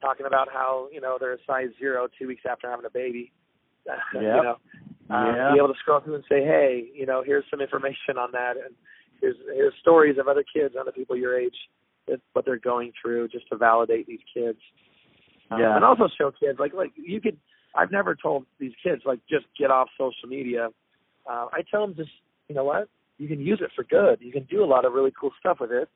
talking 0.01 0.25
about 0.25 0.49
how 0.51 0.89
you 0.91 0.99
know 0.99 1.17
they're 1.19 1.33
a 1.33 1.43
size 1.47 1.69
zero 1.79 2.07
two 2.19 2.27
weeks 2.27 2.43
after 2.49 2.69
having 2.69 2.85
a 2.85 2.89
baby 2.89 3.31
Yep. 4.13 4.23
you 4.23 4.43
know, 4.43 4.57
um, 5.09 5.35
yeah. 5.35 5.51
be 5.51 5.57
able 5.57 5.67
to 5.67 5.79
scroll 5.79 5.99
through 5.99 6.15
and 6.15 6.23
say, 6.29 6.41
hey, 6.43 6.85
you 6.93 7.05
know, 7.05 7.23
here's 7.25 7.43
some 7.51 7.61
information 7.61 8.17
on 8.17 8.31
that, 8.31 8.53
and 8.55 8.73
here's 9.21 9.35
here's 9.53 9.73
stories 9.81 10.17
of 10.17 10.27
other 10.27 10.43
kids, 10.43 10.75
other 10.79 10.91
people 10.91 11.15
your 11.17 11.37
age, 11.37 11.55
that, 12.07 12.21
what 12.33 12.45
they're 12.45 12.57
going 12.57 12.91
through, 13.01 13.27
just 13.27 13.47
to 13.49 13.57
validate 13.57 14.07
these 14.07 14.23
kids. 14.33 14.59
Um, 15.51 15.59
Yeah. 15.59 15.75
and 15.75 15.83
also 15.83 16.07
show 16.17 16.31
kids 16.31 16.59
like 16.59 16.73
like 16.73 16.91
you 16.95 17.19
could. 17.21 17.37
I've 17.75 17.91
never 17.91 18.15
told 18.15 18.45
these 18.59 18.73
kids 18.83 19.01
like 19.05 19.19
just 19.29 19.45
get 19.57 19.71
off 19.71 19.89
social 19.97 20.29
media. 20.29 20.69
Uh, 21.29 21.47
I 21.51 21.61
tell 21.69 21.81
them 21.81 21.95
just 21.95 22.11
you 22.47 22.55
know 22.55 22.63
what 22.63 22.89
you 23.17 23.27
can 23.27 23.39
use 23.39 23.59
it 23.61 23.71
for 23.75 23.83
good. 23.83 24.19
You 24.21 24.31
can 24.31 24.43
do 24.43 24.63
a 24.63 24.65
lot 24.67 24.85
of 24.85 24.93
really 24.93 25.11
cool 25.19 25.31
stuff 25.39 25.57
with 25.59 25.71
it. 25.71 25.89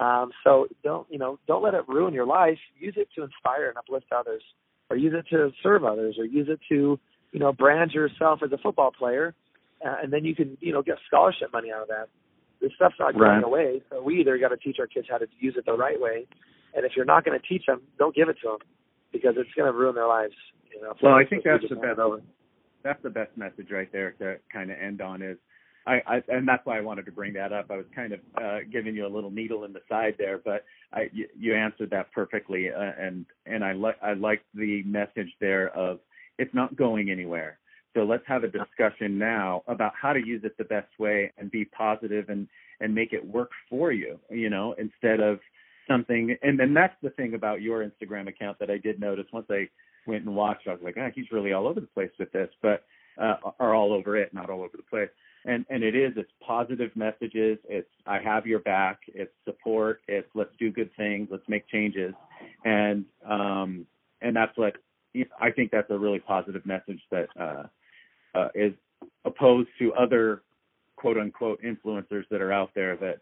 Um, 0.00 0.30
so 0.44 0.66
don't 0.82 1.06
you 1.10 1.18
know 1.18 1.38
don't 1.46 1.62
let 1.62 1.74
it 1.74 1.88
ruin 1.88 2.14
your 2.14 2.26
life. 2.26 2.58
Use 2.78 2.94
it 2.96 3.08
to 3.16 3.22
inspire 3.22 3.68
and 3.68 3.78
uplift 3.78 4.06
others, 4.16 4.42
or 4.90 4.96
use 4.96 5.14
it 5.16 5.26
to 5.34 5.50
serve 5.62 5.84
others, 5.84 6.16
or 6.18 6.24
use 6.24 6.48
it 6.48 6.60
to 6.70 6.98
you 7.32 7.40
know, 7.40 7.52
brand 7.52 7.92
yourself 7.92 8.40
as 8.44 8.52
a 8.52 8.58
football 8.58 8.92
player, 8.92 9.34
uh, 9.84 9.96
and 10.02 10.12
then 10.12 10.24
you 10.24 10.34
can, 10.34 10.56
you 10.60 10.72
know, 10.72 10.82
get 10.82 10.96
scholarship 11.06 11.52
money 11.52 11.72
out 11.74 11.82
of 11.82 11.88
that. 11.88 12.08
This 12.60 12.70
stuff's 12.76 12.94
not 13.00 13.14
going 13.14 13.22
Right. 13.22 13.42
away, 13.42 13.82
so 13.90 14.02
we 14.02 14.20
either 14.20 14.38
got 14.38 14.48
to 14.48 14.56
teach 14.56 14.78
our 14.78 14.86
kids 14.86 15.08
how 15.10 15.18
to 15.18 15.26
use 15.40 15.56
it 15.56 15.64
the 15.64 15.72
right 15.72 16.00
way, 16.00 16.26
and 16.74 16.84
if 16.84 16.94
you're 16.94 17.04
not 17.06 17.24
going 17.24 17.38
to 17.38 17.46
teach 17.46 17.66
them, 17.66 17.82
don't 17.98 18.14
give 18.14 18.28
it 18.28 18.36
to 18.42 18.48
them 18.50 18.58
because 19.10 19.36
it's 19.36 19.52
going 19.54 19.70
to 19.70 19.76
ruin 19.76 19.94
their 19.94 20.06
lives. 20.06 20.34
You 20.74 20.82
know. 20.82 20.94
Well, 21.02 21.14
I 21.14 21.24
think 21.24 21.44
that's 21.44 21.64
the 21.68 21.76
best. 21.76 22.00
That's 22.82 23.02
the 23.02 23.10
best 23.10 23.36
message 23.36 23.70
right 23.70 23.90
there 23.92 24.12
to 24.18 24.36
kind 24.52 24.70
of 24.70 24.78
end 24.78 25.00
on 25.00 25.22
is. 25.22 25.38
I, 25.84 26.00
I 26.06 26.22
and 26.28 26.46
that's 26.46 26.64
why 26.64 26.78
I 26.78 26.80
wanted 26.80 27.06
to 27.06 27.12
bring 27.12 27.32
that 27.34 27.52
up. 27.52 27.70
I 27.70 27.76
was 27.76 27.86
kind 27.94 28.12
of 28.12 28.20
uh, 28.40 28.58
giving 28.70 28.94
you 28.94 29.06
a 29.06 29.08
little 29.08 29.30
needle 29.30 29.64
in 29.64 29.72
the 29.72 29.80
side 29.88 30.14
there, 30.16 30.38
but 30.44 30.64
I, 30.92 31.08
you, 31.12 31.26
you 31.36 31.54
answered 31.54 31.90
that 31.90 32.12
perfectly, 32.12 32.70
uh, 32.70 32.92
and 32.98 33.26
and 33.46 33.64
I 33.64 33.72
like 33.72 33.96
I 34.02 34.12
like 34.12 34.42
the 34.54 34.82
message 34.84 35.32
there 35.40 35.76
of 35.76 35.98
it's 36.38 36.54
not 36.54 36.76
going 36.76 37.10
anywhere. 37.10 37.58
So 37.94 38.04
let's 38.04 38.22
have 38.26 38.44
a 38.44 38.48
discussion 38.48 39.18
now 39.18 39.64
about 39.66 39.92
how 40.00 40.12
to 40.12 40.20
use 40.24 40.42
it 40.44 40.56
the 40.56 40.64
best 40.64 40.88
way 40.98 41.32
and 41.36 41.50
be 41.50 41.64
positive 41.64 42.28
and 42.28 42.46
and 42.80 42.94
make 42.94 43.12
it 43.12 43.24
work 43.24 43.50
for 43.68 43.90
you. 43.90 44.20
You 44.30 44.50
know, 44.50 44.76
instead 44.78 45.18
of 45.18 45.40
something. 45.88 46.36
And 46.42 46.58
then 46.58 46.74
that's 46.74 46.94
the 47.02 47.10
thing 47.10 47.34
about 47.34 47.62
your 47.62 47.84
Instagram 47.84 48.28
account 48.28 48.58
that 48.60 48.70
I 48.70 48.78
did 48.78 49.00
notice 49.00 49.26
once 49.32 49.46
I 49.50 49.68
went 50.06 50.24
and 50.24 50.34
watched. 50.34 50.68
I 50.68 50.72
was 50.72 50.80
like, 50.82 50.96
ah, 50.98 51.08
he's 51.14 51.30
really 51.30 51.52
all 51.52 51.66
over 51.66 51.80
the 51.80 51.86
place 51.86 52.10
with 52.18 52.32
this, 52.32 52.48
but 52.60 52.84
uh, 53.20 53.36
are 53.60 53.74
all 53.74 53.92
over 53.92 54.16
it, 54.16 54.32
not 54.32 54.50
all 54.50 54.62
over 54.62 54.76
the 54.76 54.82
place. 54.84 55.08
And 55.44 55.66
and 55.70 55.82
it 55.82 55.96
is. 55.96 56.12
It's 56.16 56.30
positive 56.46 56.94
messages. 56.94 57.58
It's 57.68 57.88
I 58.06 58.20
have 58.20 58.46
your 58.46 58.60
back. 58.60 59.00
It's 59.08 59.32
support. 59.44 60.00
It's 60.06 60.28
let's 60.34 60.52
do 60.58 60.70
good 60.70 60.90
things. 60.96 61.28
Let's 61.30 61.48
make 61.48 61.66
changes. 61.68 62.14
And 62.64 63.04
um 63.28 63.86
and 64.20 64.36
that's 64.36 64.56
what 64.56 64.76
I 65.40 65.50
think 65.50 65.70
that's 65.70 65.90
a 65.90 65.98
really 65.98 66.20
positive 66.20 66.64
message 66.64 67.00
that 67.10 67.26
uh, 67.38 67.64
uh, 68.34 68.48
is 68.54 68.72
opposed 69.24 69.68
to 69.78 69.92
other 69.94 70.42
quote 70.96 71.18
unquote 71.18 71.60
influencers 71.62 72.24
that 72.30 72.40
are 72.40 72.52
out 72.52 72.70
there 72.74 72.96
that 72.96 73.18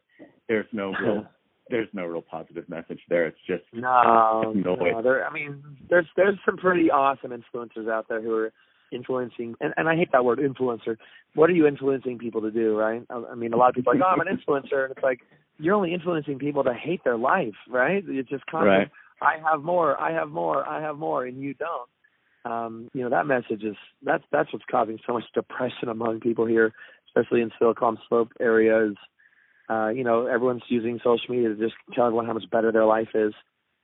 there's 0.49 0.67
no 0.73 0.93
real 1.03 1.27
there's 1.71 1.89
no 1.93 2.05
real 2.05 2.23
positive 2.23 2.69
message 2.69 3.01
there. 3.09 3.27
It's 3.27 3.39
just 3.47 3.65
No, 3.73 4.53
No 4.55 4.75
no. 4.75 5.03
There, 5.03 5.27
I 5.27 5.33
mean, 5.33 5.63
there's 5.89 6.07
there's 6.17 6.39
some 6.45 6.57
pretty 6.57 6.91
awesome 6.91 7.31
influencers 7.31 7.91
out 7.91 8.09
there 8.09 8.21
who 8.21 8.35
are 8.35 8.53
influencing, 8.93 9.55
and, 9.61 9.73
and 9.77 9.89
I 9.89 9.97
hate 9.97 10.13
that 10.13 10.25
word 10.25 10.39
influencer. 10.39 10.97
What 11.35 11.49
are 11.49 11.55
you 11.55 11.67
influencing 11.67 12.19
people 12.19 12.41
to 12.43 12.51
do, 12.51 12.77
right? 12.77 13.03
I, 13.09 13.23
I 13.33 13.35
mean, 13.35 13.53
a 13.53 13.57
lot 13.57 13.71
of 13.71 13.75
people 13.75 13.93
are 13.93 13.97
like, 13.97 14.05
oh, 14.05 14.13
I'm 14.13 14.27
an 14.27 14.39
influencer, 14.49 14.85
and 14.85 14.93
it's 14.93 15.03
like 15.03 15.21
you're 15.59 15.75
only 15.75 15.95
influencing 15.95 16.39
people 16.39 16.65
to 16.65 16.75
hate 16.75 17.05
their 17.05 17.19
life, 17.19 17.55
right? 17.69 18.03
It's 18.07 18.29
just 18.29 18.47
constant. 18.47 18.69
Right. 18.69 18.91
I 19.23 19.51
have 19.51 19.63
more, 19.63 20.01
I 20.01 20.13
have 20.13 20.29
more, 20.29 20.67
I 20.67 20.81
have 20.81 20.97
more, 20.97 21.27
and 21.27 21.41
you 21.41 21.55
don't. 21.55 21.89
Um, 22.43 22.89
you 22.95 23.03
know 23.03 23.11
that 23.11 23.27
message 23.27 23.63
is 23.63 23.77
that's 24.03 24.25
that's 24.33 24.51
what's 24.51 24.65
causing 24.71 24.99
so 25.07 25.13
much 25.13 25.25
depression 25.35 25.91
among 25.91 26.21
people 26.21 26.47
here, 26.47 26.73
especially 27.09 27.43
in 27.43 27.51
Silicon 27.59 27.99
Slope 28.09 28.33
areas. 28.41 28.97
Uh, 29.71 29.89
you 29.89 30.03
know, 30.03 30.27
everyone's 30.27 30.63
using 30.69 30.99
social 30.99 31.27
media 31.29 31.51
to 31.51 31.55
just 31.55 31.75
tell 31.95 32.07
everyone 32.07 32.27
how 32.27 32.33
much 32.33 32.51
better 32.51 32.73
their 32.73 32.87
life 32.87 33.11
is. 33.15 33.33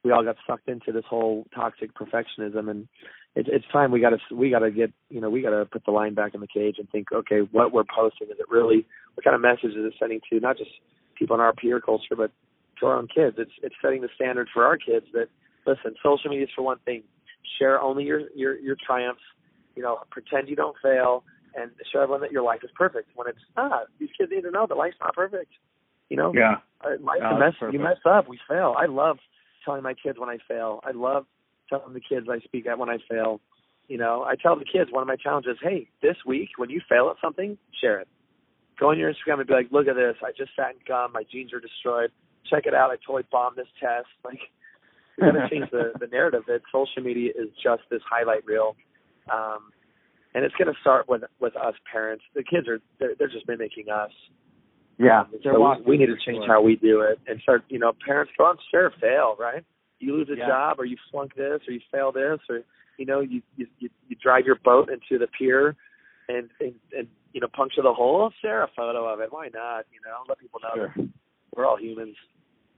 We 0.03 0.11
all 0.11 0.25
got 0.25 0.37
sucked 0.47 0.69
into 0.69 0.93
this 0.93 1.05
whole 1.09 1.47
toxic 1.55 1.91
perfectionism, 1.95 2.69
and 2.69 2.89
it, 3.35 3.47
it's 3.49 3.65
time 3.73 3.93
we 3.93 4.01
got 4.01 4.11
to 4.11 4.35
we 4.35 4.51
got 4.51 4.61
to 4.61 4.71
get 4.71 4.93
you 5.11 5.21
know 5.21 5.31
we 5.31 5.43
got 5.43 5.51
to 5.51 5.65
put 5.65 5.85
the 5.85 5.93
line 5.93 6.15
back 6.15 6.35
in 6.35 6.41
the 6.41 6.47
cage 6.47 6.77
and 6.79 6.89
think, 6.91 7.13
okay, 7.13 7.41
what 7.53 7.73
we're 7.73 7.85
posting 7.85 8.29
is 8.29 8.37
it 8.39 8.47
really 8.49 8.87
what 9.15 9.25
kind 9.25 9.35
of 9.35 9.41
message 9.41 9.77
is 9.77 9.85
it 9.85 9.95
sending 9.99 10.21
to 10.31 10.41
not 10.41 10.59
just 10.59 10.71
people 11.17 11.35
in 11.35 11.41
our 11.41 11.53
peer 11.53 11.81
culture, 11.81 12.17
but 12.17 12.31
to 12.81 12.87
our 12.87 12.97
own 12.97 13.09
kids. 13.09 13.37
It's 13.39 13.53
it's 13.63 13.75
setting 13.81 14.03
the 14.03 14.09
standard 14.15 14.49
for 14.53 14.65
our 14.65 14.77
kids 14.77 15.07
that 15.13 15.29
listen, 15.67 15.95
social 16.03 16.31
media 16.31 16.45
is 16.47 16.51
for 16.55 16.63
one 16.63 16.79
thing. 16.85 17.03
Share 17.59 17.81
only 17.81 18.05
your 18.05 18.23
your 18.35 18.59
your 18.59 18.77
triumphs. 18.85 19.23
You 19.77 19.83
know, 19.83 19.99
pretend 20.11 20.49
you 20.49 20.57
don't 20.57 20.77
fail 20.83 21.23
and 21.55 21.71
show 21.93 22.01
everyone 22.01 22.21
that 22.23 22.33
your 22.33 22.43
life 22.43 22.61
is 22.63 22.71
perfect 22.75 23.11
when 23.15 23.29
it's 23.29 23.39
not. 23.57 23.87
These 23.99 24.11
kids 24.19 24.31
need 24.33 24.43
to 24.43 24.51
know 24.51 24.67
that 24.67 24.77
life's 24.77 24.97
not 25.01 25.15
perfect. 25.15 25.53
You 26.09 26.17
know, 26.17 26.33
yeah, 26.35 26.57
life's 27.01 27.23
no, 27.23 27.37
a 27.37 27.39
mess. 27.39 27.55
You 27.73 27.79
mess 27.79 27.99
up, 28.05 28.29
we 28.29 28.39
fail. 28.49 28.75
I 28.79 28.87
love 28.87 29.19
telling 29.65 29.83
my 29.83 29.95
kids 29.95 30.19
when 30.19 30.29
I 30.29 30.39
fail. 30.49 30.81
I 30.85 30.93
love 30.93 31.27
telling 31.69 31.95
the 31.95 32.01
kids 32.01 32.27
I 32.31 32.39
speak 32.41 32.67
at 32.67 32.79
when 32.79 32.89
I 32.89 32.99
fail. 33.09 33.41
You 33.89 33.99
know, 33.99 34.23
I 34.23 34.35
tell 34.37 34.57
the 34.57 34.65
kids 34.65 34.91
one 34.91 35.03
of 35.03 35.09
my 35.09 35.17
challenges, 35.17 35.59
hey, 35.63 35.89
this 36.03 36.17
week 36.27 36.51
when 36.57 36.71
you 36.71 36.81
fail 36.89 37.09
at 37.11 37.17
something, 37.23 37.59
share 37.81 38.01
it. 38.01 38.09
Go 38.79 38.91
on 38.91 38.99
your 38.99 39.13
Instagram 39.13 39.39
and 39.39 39.47
be 39.47 39.55
like, 39.55 39.69
look 39.71 39.89
at 39.89 39.95
this. 39.95 40.17
I 40.23 40.31
just 40.37 40.51
sat 40.57 40.73
in 40.73 40.79
gum. 40.87 41.13
My 41.13 41.23
jeans 41.31 41.53
are 41.53 41.61
destroyed. 41.61 42.11
Check 42.51 42.67
it 42.67 42.75
out. 42.75 42.91
I 42.91 42.97
totally 42.97 43.25
bombed 43.31 43.57
this 43.57 43.69
test. 43.81 44.09
Like, 44.25 44.41
you're 45.17 45.33
going 45.33 45.43
to 45.43 45.49
change 45.49 45.71
the, 45.71 45.93
the 45.99 46.09
narrative 46.09 46.43
that 46.47 46.61
social 46.71 47.03
media 47.03 47.31
is 47.31 47.49
just 47.63 47.83
this 47.91 48.03
highlight 48.11 48.45
reel. 48.45 48.77
Um, 49.33 49.73
and 50.35 50.45
it's 50.45 50.55
going 50.57 50.69
to 50.69 50.79
start 50.83 51.09
with 51.09 51.23
with 51.41 51.57
us 51.57 51.73
parents. 51.91 52.23
The 52.35 52.45
kids 52.45 52.69
are 52.69 52.81
they're, 53.01 53.15
they're 53.19 53.33
just 53.33 53.49
mimicking 53.49 53.89
us. 53.89 54.11
Yeah, 54.99 55.25
so 55.45 55.77
we, 55.85 55.91
we 55.91 55.99
need 55.99 56.07
to 56.07 56.17
change 56.25 56.45
how 56.47 56.63
we 56.63 56.77
do 56.77 57.03
it 57.03 57.19
and 57.27 57.41
start. 57.43 57.65
You 57.69 57.79
know, 57.79 57.93
parents 58.05 58.33
go 58.39 58.45
on, 58.45 58.57
share, 58.71 58.91
fail, 58.99 59.37
right? 59.39 59.63
You 59.99 60.15
lose 60.15 60.29
a 60.31 60.39
yeah. 60.39 60.47
job, 60.47 60.81
or 60.81 60.87
you 60.87 60.97
flunk 61.11 61.35
this, 61.35 61.61
or 61.69 61.73
you 61.73 61.81
fail 61.93 62.13
this, 62.13 62.39
or 62.49 62.61
you 62.97 63.05
know, 63.05 63.21
you 63.21 63.43
you 63.57 63.67
you, 63.79 63.91
you 64.09 64.17
drive 64.23 64.47
your 64.47 64.57
boat 64.57 64.89
into 64.89 65.19
the 65.19 65.27
pier, 65.39 65.77
and, 66.29 66.49
and 66.61 66.75
and 66.97 67.09
you 67.33 67.41
know, 67.41 67.49
puncture 67.55 67.83
the 67.83 67.93
hole. 67.93 68.33
Share 68.41 68.63
a 68.63 68.69
photo 68.75 69.07
of 69.07 69.21
it. 69.21 69.31
Why 69.31 69.49
not? 69.53 69.85
You 69.93 70.01
know, 70.05 70.25
let 70.29 70.39
people 70.39 70.61
know 70.63 70.75
sure. 70.75 70.93
that 70.97 71.09
we're 71.55 71.67
all 71.67 71.79
humans. 71.79 72.17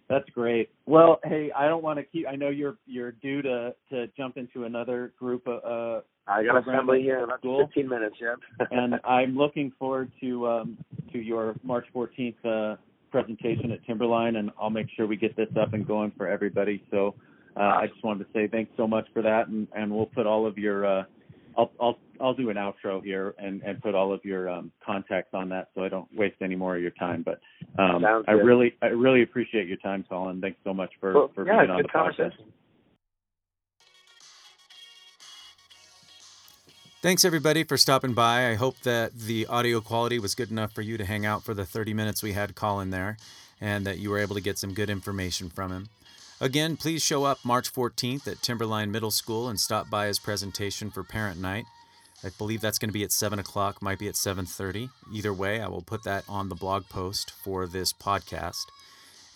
That's 0.08 0.28
great. 0.30 0.70
Well, 0.86 1.20
hey, 1.22 1.50
I 1.56 1.66
don't 1.66 1.84
want 1.84 1.98
to 1.98 2.04
keep. 2.04 2.26
I 2.26 2.34
know 2.34 2.48
you're 2.48 2.78
you're 2.86 3.12
due 3.12 3.42
to 3.42 3.74
to 3.90 4.06
jump 4.16 4.36
into 4.36 4.64
another 4.64 5.12
group 5.18 5.46
of. 5.46 5.62
Uh, 5.64 6.00
I 6.28 6.44
got 6.44 6.62
assembly 6.62 7.02
here 7.02 7.18
in 7.18 7.24
about 7.24 7.40
school. 7.40 7.66
15 7.66 7.88
minutes. 7.88 8.16
Yep. 8.20 8.68
and 8.70 8.94
I'm 9.04 9.36
looking 9.36 9.72
forward 9.78 10.10
to 10.20 10.46
um 10.46 10.78
to 11.12 11.18
your 11.18 11.54
March 11.62 11.86
14th 11.94 12.34
uh, 12.44 12.76
presentation 13.10 13.72
at 13.72 13.84
Timberline, 13.86 14.36
and 14.36 14.50
I'll 14.60 14.70
make 14.70 14.88
sure 14.94 15.06
we 15.06 15.16
get 15.16 15.36
this 15.36 15.48
up 15.60 15.72
and 15.72 15.86
going 15.86 16.12
for 16.16 16.28
everybody. 16.28 16.84
So 16.90 17.14
uh, 17.56 17.60
I 17.60 17.86
just 17.86 18.04
wanted 18.04 18.24
to 18.24 18.30
say 18.32 18.46
thanks 18.46 18.70
so 18.76 18.86
much 18.86 19.06
for 19.12 19.22
that, 19.22 19.48
and 19.48 19.66
and 19.74 19.90
we'll 19.90 20.06
put 20.06 20.26
all 20.26 20.46
of 20.46 20.58
your. 20.58 20.86
Uh, 20.86 21.04
I'll 21.56 21.72
I'll 21.80 21.98
I'll 22.20 22.34
do 22.34 22.50
an 22.50 22.56
outro 22.56 23.02
here 23.02 23.34
and 23.38 23.62
and 23.62 23.80
put 23.82 23.94
all 23.94 24.12
of 24.12 24.24
your 24.24 24.48
um, 24.48 24.70
contacts 24.84 25.30
on 25.32 25.48
that, 25.48 25.68
so 25.74 25.82
I 25.82 25.88
don't 25.88 26.08
waste 26.14 26.36
any 26.42 26.56
more 26.56 26.76
of 26.76 26.82
your 26.82 26.92
time. 26.92 27.24
But 27.24 27.40
um, 27.82 28.04
I 28.28 28.32
really 28.32 28.74
I 28.82 28.86
really 28.86 29.22
appreciate 29.22 29.66
your 29.66 29.78
time, 29.78 30.04
Collin. 30.08 30.40
Thanks 30.40 30.58
so 30.62 30.74
much 30.74 30.90
for 31.00 31.14
well, 31.14 31.30
for 31.34 31.46
yeah, 31.46 31.60
being 31.60 31.70
on 31.70 31.82
the 31.82 31.88
podcast. 31.88 32.32
Thanks 37.00 37.24
everybody 37.24 37.62
for 37.62 37.76
stopping 37.76 38.12
by. 38.12 38.50
I 38.50 38.54
hope 38.54 38.80
that 38.80 39.16
the 39.16 39.46
audio 39.46 39.80
quality 39.80 40.18
was 40.18 40.34
good 40.34 40.50
enough 40.50 40.72
for 40.72 40.82
you 40.82 40.98
to 40.98 41.04
hang 41.04 41.24
out 41.24 41.44
for 41.44 41.54
the 41.54 41.64
30 41.64 41.94
minutes 41.94 42.24
we 42.24 42.32
had 42.32 42.56
Collin 42.56 42.90
there 42.90 43.16
and 43.60 43.86
that 43.86 43.98
you 43.98 44.10
were 44.10 44.18
able 44.18 44.34
to 44.34 44.40
get 44.40 44.58
some 44.58 44.74
good 44.74 44.90
information 44.90 45.48
from 45.48 45.70
him. 45.70 45.88
Again, 46.40 46.76
please 46.76 47.00
show 47.00 47.22
up 47.22 47.38
March 47.44 47.72
14th 47.72 48.26
at 48.26 48.42
Timberline 48.42 48.90
Middle 48.90 49.12
School 49.12 49.48
and 49.48 49.60
stop 49.60 49.88
by 49.88 50.06
his 50.06 50.18
presentation 50.18 50.90
for 50.90 51.04
Parent 51.04 51.40
Night. 51.40 51.66
I 52.24 52.30
believe 52.36 52.60
that's 52.60 52.80
going 52.80 52.88
to 52.88 52.92
be 52.92 53.04
at 53.04 53.12
7 53.12 53.38
o'clock, 53.38 53.80
might 53.80 54.00
be 54.00 54.08
at 54.08 54.14
7.30. 54.14 54.90
Either 55.14 55.32
way, 55.32 55.60
I 55.60 55.68
will 55.68 55.82
put 55.82 56.02
that 56.02 56.24
on 56.28 56.48
the 56.48 56.56
blog 56.56 56.88
post 56.88 57.30
for 57.30 57.68
this 57.68 57.92
podcast. 57.92 58.64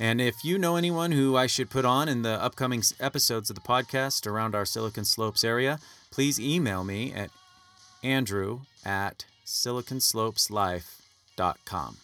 And 0.01 0.21
if 0.21 0.45
you 0.45 0.59
know 0.59 0.75
anyone 0.75 1.13
who 1.13 1.37
I 1.37 1.47
should 1.47 1.71
put 1.71 1.85
on 1.85 2.09
in 2.09 2.23
the 2.23 2.43
upcoming 2.43 2.83
episodes 2.99 3.51
of 3.51 3.55
the 3.55 3.63
podcast 3.63 4.27
around 4.27 4.57
our 4.57 4.65
Silicon 4.65 5.05
Slopes 5.05 5.45
area, 5.45 5.79
please 6.11 6.41
email 6.41 6.83
me 6.83 7.13
at 7.13 7.31
andrew 8.03 8.61
at 8.85 9.25
siliconslopeslife.com. 9.47 11.97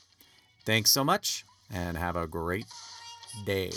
Thanks 0.64 0.90
so 0.90 1.04
much 1.04 1.44
and 1.72 1.96
have 1.96 2.16
a 2.16 2.26
great 2.26 2.66
day. 3.44 3.70